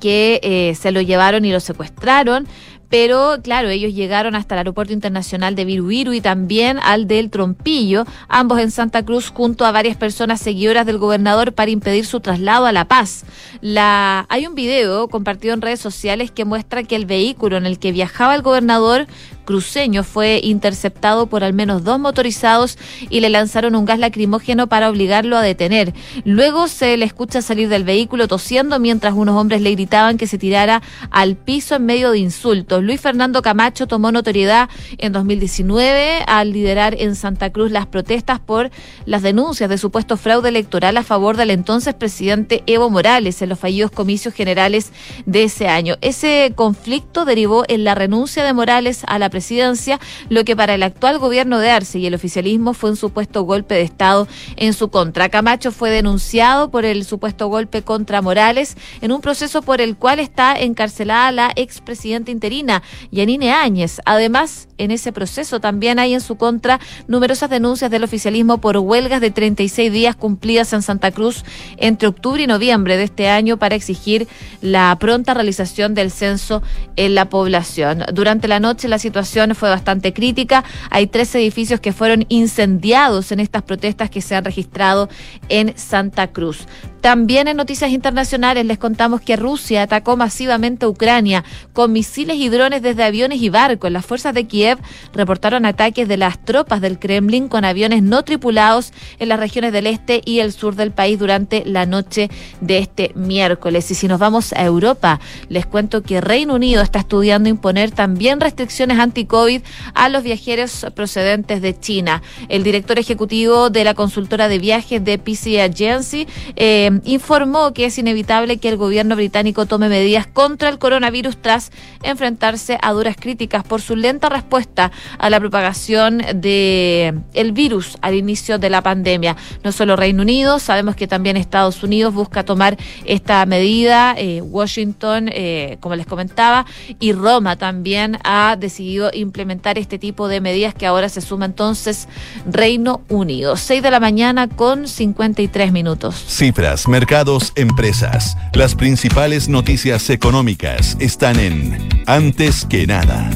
que 0.00 0.40
eh, 0.42 0.74
se 0.74 0.92
lo 0.92 1.00
llevaron 1.00 1.44
y 1.44 1.52
lo 1.52 1.60
secuestraron 1.60 2.46
pero 2.88 3.38
claro, 3.42 3.68
ellos 3.68 3.94
llegaron 3.94 4.34
hasta 4.34 4.54
el 4.54 4.58
aeropuerto 4.58 4.92
internacional 4.92 5.54
de 5.54 5.64
Viruiru 5.64 6.12
y 6.12 6.20
también 6.20 6.78
al 6.82 7.06
del 7.06 7.30
Trompillo, 7.30 8.04
ambos 8.28 8.60
en 8.60 8.70
Santa 8.70 9.04
Cruz, 9.04 9.30
junto 9.30 9.64
a 9.64 9.72
varias 9.72 9.96
personas 9.96 10.40
seguidoras 10.40 10.86
del 10.86 10.98
gobernador 10.98 11.52
para 11.52 11.70
impedir 11.70 12.06
su 12.06 12.20
traslado 12.20 12.66
a 12.66 12.72
La 12.72 12.86
Paz. 12.86 13.24
La... 13.60 14.26
Hay 14.28 14.46
un 14.46 14.54
video 14.54 15.08
compartido 15.08 15.54
en 15.54 15.62
redes 15.62 15.80
sociales 15.80 16.30
que 16.30 16.44
muestra 16.44 16.84
que 16.84 16.96
el 16.96 17.06
vehículo 17.06 17.56
en 17.56 17.66
el 17.66 17.78
que 17.78 17.92
viajaba 17.92 18.34
el 18.34 18.42
gobernador 18.42 19.06
cruceño 19.46 20.04
fue 20.04 20.40
interceptado 20.44 21.26
por 21.28 21.42
al 21.42 21.54
menos 21.54 21.84
dos 21.84 21.98
motorizados 21.98 22.76
y 23.08 23.20
le 23.20 23.30
lanzaron 23.30 23.74
un 23.74 23.86
gas 23.86 23.98
lacrimógeno 23.98 24.66
para 24.66 24.90
obligarlo 24.90 25.38
a 25.38 25.42
detener. 25.42 25.94
Luego 26.24 26.68
se 26.68 26.94
le 26.98 27.06
escucha 27.06 27.40
salir 27.40 27.70
del 27.70 27.84
vehículo 27.84 28.28
tosiendo 28.28 28.78
mientras 28.78 29.14
unos 29.14 29.36
hombres 29.36 29.62
le 29.62 29.70
gritaban 29.72 30.18
que 30.18 30.26
se 30.26 30.36
tirara 30.36 30.82
al 31.10 31.36
piso 31.36 31.76
en 31.76 31.86
medio 31.86 32.10
de 32.10 32.18
insultos. 32.18 32.82
Luis 32.82 33.00
Fernando 33.00 33.40
Camacho 33.40 33.86
tomó 33.86 34.12
notoriedad 34.12 34.68
en 34.98 35.12
2019 35.12 36.24
al 36.26 36.52
liderar 36.52 36.94
en 36.98 37.14
Santa 37.14 37.50
Cruz 37.50 37.70
las 37.70 37.86
protestas 37.86 38.40
por 38.40 38.70
las 39.06 39.22
denuncias 39.22 39.70
de 39.70 39.78
supuesto 39.78 40.16
fraude 40.18 40.50
electoral 40.50 40.96
a 40.96 41.02
favor 41.02 41.36
del 41.36 41.50
entonces 41.50 41.94
presidente 41.94 42.62
Evo 42.66 42.90
Morales 42.90 43.40
en 43.40 43.48
los 43.48 43.58
fallidos 43.58 43.90
comicios 43.90 44.34
generales 44.34 44.92
de 45.24 45.44
ese 45.44 45.68
año. 45.68 45.96
Ese 46.00 46.52
conflicto 46.54 47.24
derivó 47.24 47.64
en 47.68 47.84
la 47.84 47.94
renuncia 47.94 48.44
de 48.44 48.52
Morales 48.52 49.04
a 49.06 49.18
la 49.18 49.30
presidencia, 49.36 50.00
lo 50.30 50.46
que 50.46 50.56
para 50.56 50.74
el 50.74 50.82
actual 50.82 51.18
gobierno 51.18 51.58
de 51.58 51.68
Arce 51.68 51.98
y 51.98 52.06
el 52.06 52.14
oficialismo 52.14 52.72
fue 52.72 52.88
un 52.88 52.96
supuesto 52.96 53.42
golpe 53.42 53.74
de 53.74 53.82
Estado 53.82 54.26
en 54.56 54.72
su 54.72 54.88
contra. 54.88 55.28
Camacho 55.28 55.72
fue 55.72 55.90
denunciado 55.90 56.70
por 56.70 56.86
el 56.86 57.04
supuesto 57.04 57.48
golpe 57.48 57.82
contra 57.82 58.22
Morales 58.22 58.78
en 59.02 59.12
un 59.12 59.20
proceso 59.20 59.60
por 59.60 59.82
el 59.82 59.98
cual 59.98 60.20
está 60.20 60.58
encarcelada 60.58 61.32
la 61.32 61.52
expresidenta 61.54 62.30
interina, 62.30 62.82
Yanine 63.10 63.52
Áñez. 63.52 64.00
Además, 64.06 64.68
en 64.78 64.90
ese 64.90 65.12
proceso 65.12 65.60
también 65.60 65.98
hay 65.98 66.14
en 66.14 66.22
su 66.22 66.36
contra 66.36 66.80
numerosas 67.06 67.50
denuncias 67.50 67.90
del 67.90 68.04
oficialismo 68.04 68.56
por 68.58 68.78
huelgas 68.78 69.20
de 69.20 69.30
36 69.30 69.92
días 69.92 70.16
cumplidas 70.16 70.72
en 70.72 70.80
Santa 70.80 71.10
Cruz 71.10 71.44
entre 71.76 72.08
octubre 72.08 72.42
y 72.42 72.46
noviembre 72.46 72.96
de 72.96 73.04
este 73.04 73.28
año 73.28 73.58
para 73.58 73.74
exigir 73.74 74.28
la 74.62 74.96
pronta 74.98 75.34
realización 75.34 75.94
del 75.94 76.10
censo 76.10 76.62
en 76.96 77.14
la 77.14 77.28
población. 77.28 78.04
Durante 78.14 78.48
la 78.48 78.60
noche 78.60 78.88
la 78.88 78.98
situación 78.98 79.25
fue 79.54 79.68
bastante 79.68 80.12
crítica. 80.12 80.64
Hay 80.90 81.06
tres 81.06 81.34
edificios 81.34 81.80
que 81.80 81.92
fueron 81.92 82.26
incendiados 82.28 83.32
en 83.32 83.40
estas 83.40 83.62
protestas 83.62 84.10
que 84.10 84.22
se 84.22 84.34
han 84.34 84.44
registrado 84.44 85.08
en 85.48 85.76
Santa 85.76 86.28
Cruz. 86.28 86.66
También 87.06 87.46
en 87.46 87.56
noticias 87.56 87.92
internacionales 87.92 88.66
les 88.66 88.78
contamos 88.78 89.20
que 89.20 89.36
Rusia 89.36 89.82
atacó 89.82 90.16
masivamente 90.16 90.86
a 90.86 90.88
Ucrania 90.88 91.44
con 91.72 91.92
misiles 91.92 92.36
y 92.36 92.48
drones 92.48 92.82
desde 92.82 93.04
aviones 93.04 93.40
y 93.40 93.48
barcos. 93.48 93.92
Las 93.92 94.04
fuerzas 94.04 94.34
de 94.34 94.48
Kiev 94.48 94.78
reportaron 95.12 95.66
ataques 95.66 96.08
de 96.08 96.16
las 96.16 96.44
tropas 96.44 96.80
del 96.80 96.98
Kremlin 96.98 97.46
con 97.46 97.64
aviones 97.64 98.02
no 98.02 98.24
tripulados 98.24 98.92
en 99.20 99.28
las 99.28 99.38
regiones 99.38 99.72
del 99.72 99.86
este 99.86 100.20
y 100.24 100.40
el 100.40 100.50
sur 100.52 100.74
del 100.74 100.90
país 100.90 101.16
durante 101.16 101.64
la 101.64 101.86
noche 101.86 102.28
de 102.60 102.78
este 102.78 103.12
miércoles. 103.14 103.88
Y 103.92 103.94
si 103.94 104.08
nos 104.08 104.18
vamos 104.18 104.52
a 104.52 104.64
Europa, 104.64 105.20
les 105.48 105.64
cuento 105.64 106.02
que 106.02 106.20
Reino 106.20 106.54
Unido 106.54 106.82
está 106.82 106.98
estudiando 106.98 107.48
imponer 107.48 107.92
también 107.92 108.40
restricciones 108.40 108.98
anti-COVID 108.98 109.62
a 109.94 110.08
los 110.08 110.24
viajeros 110.24 110.84
procedentes 110.96 111.62
de 111.62 111.78
China. 111.78 112.20
El 112.48 112.64
director 112.64 112.98
ejecutivo 112.98 113.70
de 113.70 113.84
la 113.84 113.94
consultora 113.94 114.48
de 114.48 114.58
viajes 114.58 115.04
de 115.04 115.18
PC 115.18 115.62
Agency 115.62 116.26
eh, 116.56 116.95
informó 117.04 117.72
que 117.72 117.86
es 117.86 117.98
inevitable 117.98 118.58
que 118.58 118.68
el 118.68 118.76
gobierno 118.76 119.16
británico 119.16 119.66
tome 119.66 119.88
medidas 119.88 120.26
contra 120.26 120.68
el 120.68 120.78
coronavirus 120.78 121.36
tras 121.38 121.70
enfrentarse 122.02 122.78
a 122.82 122.92
duras 122.92 123.16
críticas 123.18 123.64
por 123.64 123.80
su 123.80 123.96
lenta 123.96 124.28
respuesta 124.28 124.92
a 125.18 125.30
la 125.30 125.40
propagación 125.40 126.22
de 126.34 127.14
el 127.34 127.52
virus 127.52 127.98
al 128.00 128.14
inicio 128.14 128.58
de 128.58 128.70
la 128.70 128.82
pandemia. 128.82 129.36
No 129.64 129.72
solo 129.72 129.96
Reino 129.96 130.22
Unido, 130.22 130.58
sabemos 130.58 130.96
que 130.96 131.06
también 131.06 131.36
Estados 131.36 131.82
Unidos 131.82 132.14
busca 132.14 132.44
tomar 132.44 132.76
esta 133.04 133.44
medida, 133.46 134.14
eh, 134.18 134.40
Washington, 134.42 135.28
eh, 135.32 135.78
como 135.80 135.96
les 135.96 136.06
comentaba, 136.06 136.66
y 137.00 137.12
Roma 137.12 137.56
también 137.56 138.18
ha 138.24 138.56
decidido 138.58 139.10
implementar 139.12 139.78
este 139.78 139.98
tipo 139.98 140.28
de 140.28 140.40
medidas 140.40 140.74
que 140.74 140.86
ahora 140.86 141.08
se 141.08 141.20
suma 141.20 141.46
entonces 141.46 142.08
Reino 142.50 143.00
Unido. 143.08 143.56
6 143.56 143.82
de 143.82 143.90
la 143.90 144.00
mañana 144.00 144.48
con 144.48 144.88
53 144.88 145.72
minutos. 145.72 146.14
Cifras 146.26 146.85
mercados, 146.88 147.52
empresas. 147.56 148.36
Las 148.52 148.74
principales 148.74 149.48
noticias 149.48 150.10
económicas 150.10 150.96
están 151.00 151.38
en 151.38 151.88
Antes 152.06 152.64
que 152.64 152.86
nada. 152.86 153.30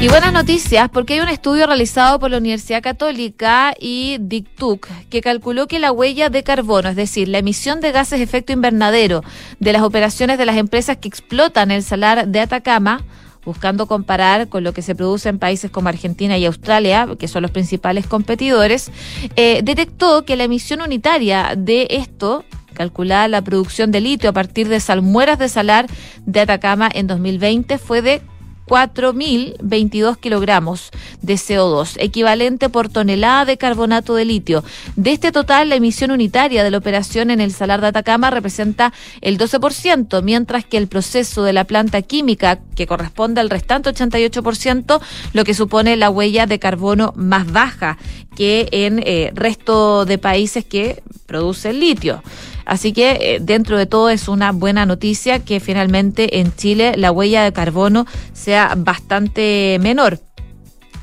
Y 0.00 0.08
buenas 0.08 0.32
noticias, 0.32 0.88
porque 0.88 1.14
hay 1.14 1.20
un 1.20 1.28
estudio 1.28 1.64
realizado 1.66 2.18
por 2.18 2.30
la 2.30 2.38
Universidad 2.38 2.82
Católica 2.82 3.72
y 3.78 4.16
DICTUC 4.20 4.88
que 5.08 5.20
calculó 5.20 5.68
que 5.68 5.78
la 5.78 5.92
huella 5.92 6.28
de 6.28 6.42
carbono, 6.42 6.88
es 6.88 6.96
decir, 6.96 7.28
la 7.28 7.38
emisión 7.38 7.80
de 7.80 7.92
gases 7.92 8.18
de 8.18 8.24
efecto 8.24 8.52
invernadero 8.52 9.22
de 9.60 9.72
las 9.72 9.82
operaciones 9.82 10.38
de 10.38 10.46
las 10.46 10.56
empresas 10.56 10.96
que 10.96 11.06
explotan 11.06 11.70
el 11.70 11.84
salar 11.84 12.26
de 12.26 12.40
Atacama, 12.40 13.04
buscando 13.44 13.86
comparar 13.86 14.48
con 14.48 14.64
lo 14.64 14.72
que 14.72 14.82
se 14.82 14.94
produce 14.94 15.28
en 15.28 15.38
países 15.38 15.70
como 15.70 15.88
Argentina 15.88 16.38
y 16.38 16.46
Australia, 16.46 17.08
que 17.18 17.28
son 17.28 17.42
los 17.42 17.50
principales 17.50 18.06
competidores, 18.06 18.90
eh, 19.36 19.60
detectó 19.62 20.24
que 20.24 20.36
la 20.36 20.44
emisión 20.44 20.80
unitaria 20.80 21.54
de 21.56 21.88
esto 21.90 22.44
calculada 22.72 23.28
la 23.28 23.42
producción 23.42 23.92
de 23.92 24.00
litio 24.00 24.30
a 24.30 24.32
partir 24.32 24.68
de 24.68 24.80
salmueras 24.80 25.38
de 25.38 25.48
salar 25.48 25.86
de 26.24 26.40
Atacama 26.40 26.88
en 26.92 27.06
2020 27.06 27.78
fue 27.78 28.02
de 28.02 28.22
4.022 28.66 30.18
kilogramos 30.18 30.90
de 31.20 31.34
CO2, 31.34 31.96
equivalente 31.98 32.68
por 32.68 32.88
tonelada 32.88 33.44
de 33.44 33.58
carbonato 33.58 34.14
de 34.14 34.24
litio. 34.24 34.64
De 34.96 35.12
este 35.12 35.32
total, 35.32 35.68
la 35.68 35.76
emisión 35.76 36.10
unitaria 36.10 36.64
de 36.64 36.70
la 36.70 36.78
operación 36.78 37.30
en 37.30 37.40
el 37.40 37.52
Salar 37.52 37.80
de 37.80 37.88
Atacama 37.88 38.30
representa 38.30 38.92
el 39.20 39.38
12%, 39.38 40.22
mientras 40.22 40.64
que 40.64 40.76
el 40.76 40.88
proceso 40.88 41.42
de 41.44 41.52
la 41.52 41.64
planta 41.64 42.02
química, 42.02 42.60
que 42.74 42.86
corresponde 42.86 43.40
al 43.40 43.50
restante 43.50 43.90
88%, 43.90 45.00
lo 45.32 45.44
que 45.44 45.54
supone 45.54 45.96
la 45.96 46.10
huella 46.10 46.46
de 46.46 46.58
carbono 46.58 47.12
más 47.16 47.50
baja 47.50 47.98
que 48.36 48.68
en 48.72 49.02
eh, 49.04 49.30
resto 49.34 50.04
de 50.04 50.18
países 50.18 50.64
que 50.64 51.02
producen 51.26 51.80
litio. 51.80 52.22
Así 52.64 52.92
que 52.92 53.18
eh, 53.20 53.38
dentro 53.40 53.78
de 53.78 53.86
todo 53.86 54.10
es 54.10 54.28
una 54.28 54.52
buena 54.52 54.86
noticia 54.86 55.40
que 55.40 55.60
finalmente 55.60 56.40
en 56.40 56.54
Chile 56.54 56.94
la 56.96 57.12
huella 57.12 57.44
de 57.44 57.52
carbono 57.52 58.06
sea 58.32 58.74
bastante 58.76 59.78
menor. 59.80 60.20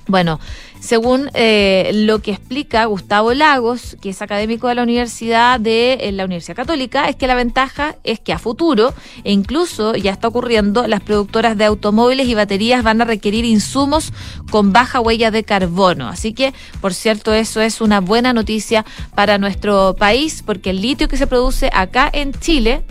Bueno, 0.08 0.40
según 0.80 1.30
eh, 1.34 1.92
lo 1.94 2.20
que 2.20 2.32
explica 2.32 2.86
Gustavo 2.86 3.34
Lagos, 3.34 3.98
que 4.02 4.10
es 4.10 4.22
académico 4.22 4.68
de 4.68 4.76
la 4.76 4.84
Universidad 4.84 5.60
de 5.60 5.94
eh, 5.94 6.12
la 6.12 6.26
Universidad 6.26 6.56
Católica, 6.56 7.10
es 7.10 7.16
que 7.16 7.28
la 7.28 7.36
ventaja 7.36 7.98
es 8.04 8.20
que 8.20 8.34
a 8.34 8.40
futuro, 8.40 8.94
e 9.24 9.32
incluso 9.32 9.96
ya 9.96 10.12
está 10.12 10.30
ocurriendo, 10.30 10.88
las 10.88 11.02
productoras 11.02 11.58
de 11.58 11.66
automóviles 11.66 12.28
y 12.28 12.36
baterías 12.36 12.84
van 12.84 13.02
a 13.02 13.06
requerir 13.06 13.46
insumos 13.46 14.14
con 14.50 14.72
baja 14.72 15.02
huella 15.02 15.32
de 15.32 15.44
carbono. 15.44 16.08
Así 16.08 16.34
que, 16.34 16.54
por 16.82 16.94
cierto, 16.94 17.34
eso 17.34 17.62
es 17.62 17.82
una 17.82 18.00
buena 18.00 18.32
noticia 18.34 18.86
para 19.16 19.38
nuestro 19.38 19.96
país, 19.98 20.44
porque 20.46 20.70
el 20.70 20.82
litio 20.82 21.08
que 21.08 21.18
se 21.18 21.28
produce 21.28 21.70
acá 21.74 22.10
en 22.12 22.34
Chile 22.34 22.84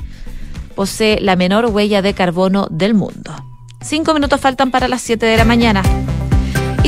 posee 0.74 1.20
la 1.20 1.36
menor 1.36 1.66
huella 1.66 2.02
de 2.02 2.14
carbono 2.14 2.68
del 2.70 2.94
mundo. 2.94 3.34
Cinco 3.80 4.12
minutos 4.12 4.40
faltan 4.40 4.70
para 4.70 4.88
las 4.88 5.00
siete 5.00 5.26
de 5.26 5.36
la 5.36 5.44
mañana. 5.44 5.82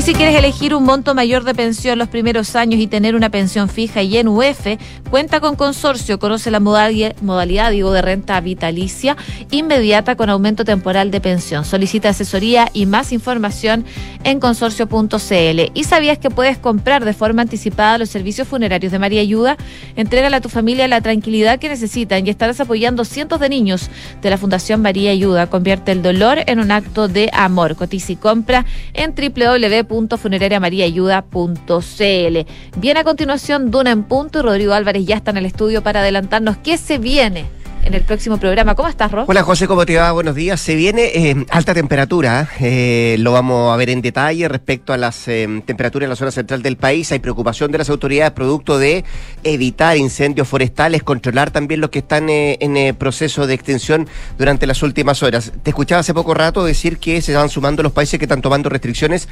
Y 0.01 0.03
si 0.03 0.15
quieres 0.15 0.35
elegir 0.35 0.75
un 0.75 0.85
monto 0.85 1.15
mayor 1.15 1.45
de 1.45 1.55
pensión 1.55 1.99
los 1.99 2.09
primeros 2.09 2.57
años 2.57 2.81
y 2.81 2.87
tener 2.87 3.15
una 3.15 3.29
pensión 3.29 3.69
fija 3.69 4.01
y 4.01 4.17
en 4.17 4.29
UF, 4.29 4.79
cuenta 5.11 5.41
con 5.41 5.57
consorcio, 5.57 6.19
conoce 6.19 6.51
la 6.51 6.59
modalidad, 6.59 7.71
digo, 7.71 7.93
de 7.93 8.01
renta 8.01 8.41
vitalicia 8.41 9.19
inmediata 9.51 10.17
con 10.17 10.31
aumento 10.31 10.65
temporal 10.65 11.11
de 11.11 11.21
pensión. 11.21 11.67
Solicita 11.67 12.09
asesoría 12.09 12.71
y 12.73 12.87
más 12.87 13.13
información 13.13 13.85
en 14.25 14.41
consorcio.cl. 14.41 15.61
¿Y 15.75 15.85
sabías 15.85 16.17
que 16.17 16.31
puedes 16.31 16.57
comprar 16.57 17.05
de 17.05 17.13
forma 17.13 17.43
anticipada 17.43 17.99
los 17.99 18.09
servicios 18.09 18.49
funerarios 18.49 18.93
de 18.93 18.99
María 18.99 19.21
Ayuda? 19.21 19.59
Entrégale 19.97 20.37
a 20.37 20.41
tu 20.41 20.49
familia 20.49 20.89
la 20.89 21.03
tranquilidad 21.03 21.59
que 21.59 21.69
necesitan 21.69 22.27
y 22.27 22.31
estarás 22.31 22.59
apoyando 22.59 23.05
cientos 23.05 23.39
de 23.39 23.51
niños 23.51 23.91
de 24.23 24.31
la 24.31 24.39
Fundación 24.39 24.81
María 24.81 25.11
Ayuda. 25.11 25.49
Convierte 25.49 25.93
el 25.93 26.01
dolor 26.01 26.39
en 26.47 26.59
un 26.59 26.71
acto 26.71 27.07
de 27.07 27.29
amor. 27.35 27.77
Cotiza 27.77 28.13
y 28.13 28.17
compra 28.17 28.65
en 28.95 29.15
www 29.15 29.90
www.funerariamariaayuda.cl. 29.91 32.81
Viene 32.81 33.01
a 33.01 33.05
continuación 33.05 33.71
Duna 33.71 33.91
en 33.91 34.05
Punto 34.05 34.39
y 34.39 34.43
Rodrigo 34.43 34.73
Álvarez 34.73 35.05
ya 35.05 35.17
está 35.17 35.33
en 35.33 35.39
el 35.39 35.47
estudio 35.47 35.83
para 35.83 36.01
adelantarnos 36.01 36.57
qué 36.59 36.79
se 36.79 36.99
viene 36.99 37.60
en 37.85 37.95
el 37.95 38.03
próximo 38.03 38.39
programa. 38.39 38.75
¿Cómo 38.75 38.89
estás, 38.89 39.11
Ro? 39.11 39.25
Hola, 39.27 39.43
José, 39.43 39.67
¿cómo 39.67 39.87
te 39.87 39.97
va? 39.97 40.13
Buenos 40.13 40.35
días. 40.35 40.61
Se 40.61 40.75
viene 40.75 41.05
eh, 41.15 41.47
alta 41.51 41.75
temperatura. 41.75 42.49
Eh, 42.61 43.17
lo 43.19 43.33
vamos 43.33 43.73
a 43.73 43.77
ver 43.77 43.91
en 43.91 44.03
detalle 44.03 44.49
respecto 44.49 44.93
a 44.93 44.97
las 44.97 45.27
eh, 45.29 45.63
temperaturas 45.65 46.05
en 46.05 46.11
la 46.11 46.17
zona 46.17 46.31
central 46.31 46.63
del 46.63 46.77
país. 46.77 47.11
Hay 47.13 47.19
preocupación 47.19 47.71
de 47.73 47.79
las 47.79 47.91
autoridades 47.91 48.33
producto 48.33 48.79
de 48.79 49.05
evitar 49.45 49.97
incendios 49.97 50.49
forestales, 50.49 51.03
controlar 51.03 51.51
también 51.51 51.81
los 51.81 51.91
que 51.91 52.01
están 52.01 52.29
en 52.29 52.95
proceso 52.97 53.47
de 53.47 53.55
extensión 53.55 54.09
durante 54.39 54.67
las 54.67 54.83
últimas 54.83 55.23
horas. 55.23 55.53
Te 55.63 55.71
escuchaba 55.71 56.01
hace 56.01 56.15
poco 56.15 56.35
rato 56.35 56.65
decir 56.65 56.99
que 56.99 57.23
se 57.23 57.35
van 57.35 57.49
sumando 57.49 57.83
los 57.83 57.93
países 57.93 58.19
que 58.19 58.27
están 58.27 58.43
tomando 58.43 58.69
restricciones 58.69 59.29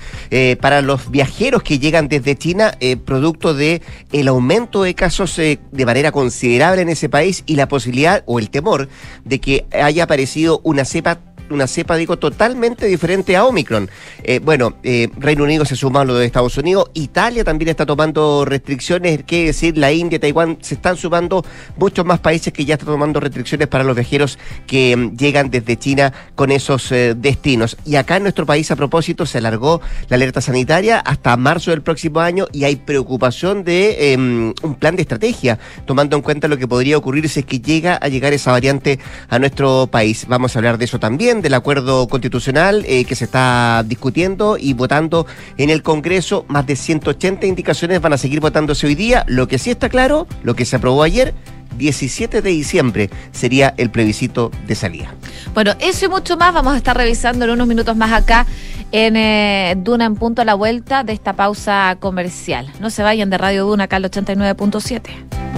para 0.61 0.83
los 0.83 1.11
viajeros 1.11 1.63
que 1.63 1.79
llegan 1.79 2.09
desde 2.09 2.37
China, 2.37 2.73
producto 3.05 3.55
de 3.55 3.83
el 4.13 4.29
aumento 4.29 4.83
de 4.83 4.95
casos 4.95 5.37
de 5.37 5.87
manera 5.87 6.13
considerable 6.13 6.83
en 6.83 6.89
ese 6.89 7.09
país 7.09 7.43
y 7.47 7.57
la 7.57 7.69
posibilidad 7.69 8.23
o 8.27 8.38
el 8.39 8.51
temor 8.51 8.89
de 9.25 9.41
que 9.41 9.67
haya 9.73 10.05
aparecido 10.05 10.61
una 10.65 10.85
cepa 10.85 11.19
una 11.51 11.67
cepa, 11.67 11.97
digo, 11.97 12.19
totalmente 12.19 12.87
diferente 12.87 13.37
a 13.37 13.45
Omicron. 13.45 13.91
Eh, 14.23 14.41
bueno, 14.43 14.75
eh, 14.83 15.09
Reino 15.17 15.45
Unido 15.45 15.65
se 15.65 15.77
suma 15.77 16.03
a 16.03 16.05
lo 16.05 16.15
de 16.15 16.27
Estados 16.27 16.57
Unidos, 16.57 16.91
Italia 16.95 17.45
también 17.45 17.69
está 17.69 17.87
tomando 17.87 18.45
restricciones, 18.45 19.23
que 19.25 19.47
decir, 19.47 19.79
la 19.79 19.93
India, 19.93 20.19
Taiwán, 20.19 20.59
se 20.61 20.75
están 20.75 20.97
sumando 20.97 21.45
muchos 21.77 22.05
más 22.05 22.21
países 22.21 22.53
que 22.53 22.65
ya 22.65 22.75
están 22.75 22.89
tomando 22.89 23.21
restricciones 23.21 23.69
para 23.69 23.85
los 23.85 23.95
viajeros 23.95 24.39
que 24.67 24.97
mm, 24.97 25.17
llegan 25.17 25.51
desde 25.51 25.77
China 25.77 26.13
con 26.35 26.51
esos 26.51 26.91
eh, 26.93 27.15
destinos. 27.17 27.77
Y 27.85 27.97
acá 27.97 28.17
en 28.17 28.23
nuestro 28.25 28.47
país, 28.47 28.71
a 28.71 28.77
propósito, 28.77 29.27
se 29.27 29.39
alargó 29.39 29.81
la 30.09 30.17
alerta 30.17 30.41
sanitaria 30.41 30.99
hasta 30.99 31.37
marzo 31.37 31.71
del 31.71 31.83
próximo 31.83 32.21
año 32.21 32.47
y 32.53 32.65
hay 32.65 32.77
preocupación 32.77 33.65
de 33.65 34.13
em, 34.13 34.55
un 34.63 34.75
plan 34.75 34.97
de 34.97 35.03
estrategia, 35.03 35.59
tomando 35.87 36.17
en 36.17 36.23
cuenta 36.23 36.49
lo 36.49 36.57
que 36.57 36.69
podría 36.69 36.97
ocurrir 36.97 37.29
si 37.29 37.41
es 37.41 37.47
que 37.47 37.61
llega 37.61 37.95
a 37.97 38.09
llegar 38.09 38.33
esa 38.33 38.53
variante 38.53 38.99
a 39.29 39.39
nuestro 39.39 39.87
país. 39.87 40.27
Vamos 40.29 40.55
a 40.55 40.59
hablar 40.59 40.79
de 40.79 40.85
eso 40.85 40.99
del 41.43 41.55
acuerdo 41.55 42.09
constitucional 42.09 42.85
eh, 42.87 43.05
que 43.05 43.15
se 43.15 43.25
está 43.25 43.85
discutiendo 43.87 44.57
y 44.59 44.73
votando 44.73 45.27
en 45.57 45.71
el 45.71 45.83
Congreso. 45.83 46.45
Más 46.49 46.67
de 46.67 46.77
180 46.77 47.47
indicaciones 47.47 48.01
van 48.01 48.13
a 48.13 48.19
seguir 48.19 48.41
votándose 48.41 48.87
hoy 48.87 48.95
día. 48.95 49.25
Lo 49.27 49.49
que 49.49 49.59
sí 49.59 49.71
está 49.71 49.89
claro, 49.89 50.27
lo 50.43 50.55
que 50.55 50.65
se 50.65 50.77
aprobó 50.77 51.03
ayer, 51.03 51.35
17 51.77 52.43
de 52.43 52.51
diciembre 52.51 53.11
sería 53.33 53.75
el 53.77 53.91
plebiscito 53.91 54.51
de 54.67 54.75
salida. 54.75 55.15
Bueno, 55.55 55.73
eso 55.81 56.07
y 56.07 56.09
mucho 56.09 56.37
más 56.37 56.53
vamos 56.53 56.75
a 56.75 56.77
estar 56.77 56.97
revisando 56.97 57.45
en 57.45 57.53
unos 57.53 57.67
minutos 57.67 57.97
más 57.97 58.13
acá 58.13 58.47
en 58.93 59.17
eh, 59.17 59.75
Duna 59.79 60.07
en 60.07 60.15
punto 60.15 60.43
a 60.43 60.45
la 60.45 60.55
vuelta 60.55 61.05
de 61.05 61.13
esta 61.13 61.35
pausa 61.35 61.97
comercial. 62.01 62.71
No 62.81 62.91
se 62.91 63.03
vayan 63.03 63.31
de 63.31 63.39
Radio 63.39 63.67
Duna 63.67 63.85
acá 63.85 63.97
al 63.97 64.05
89.7. 64.05 65.58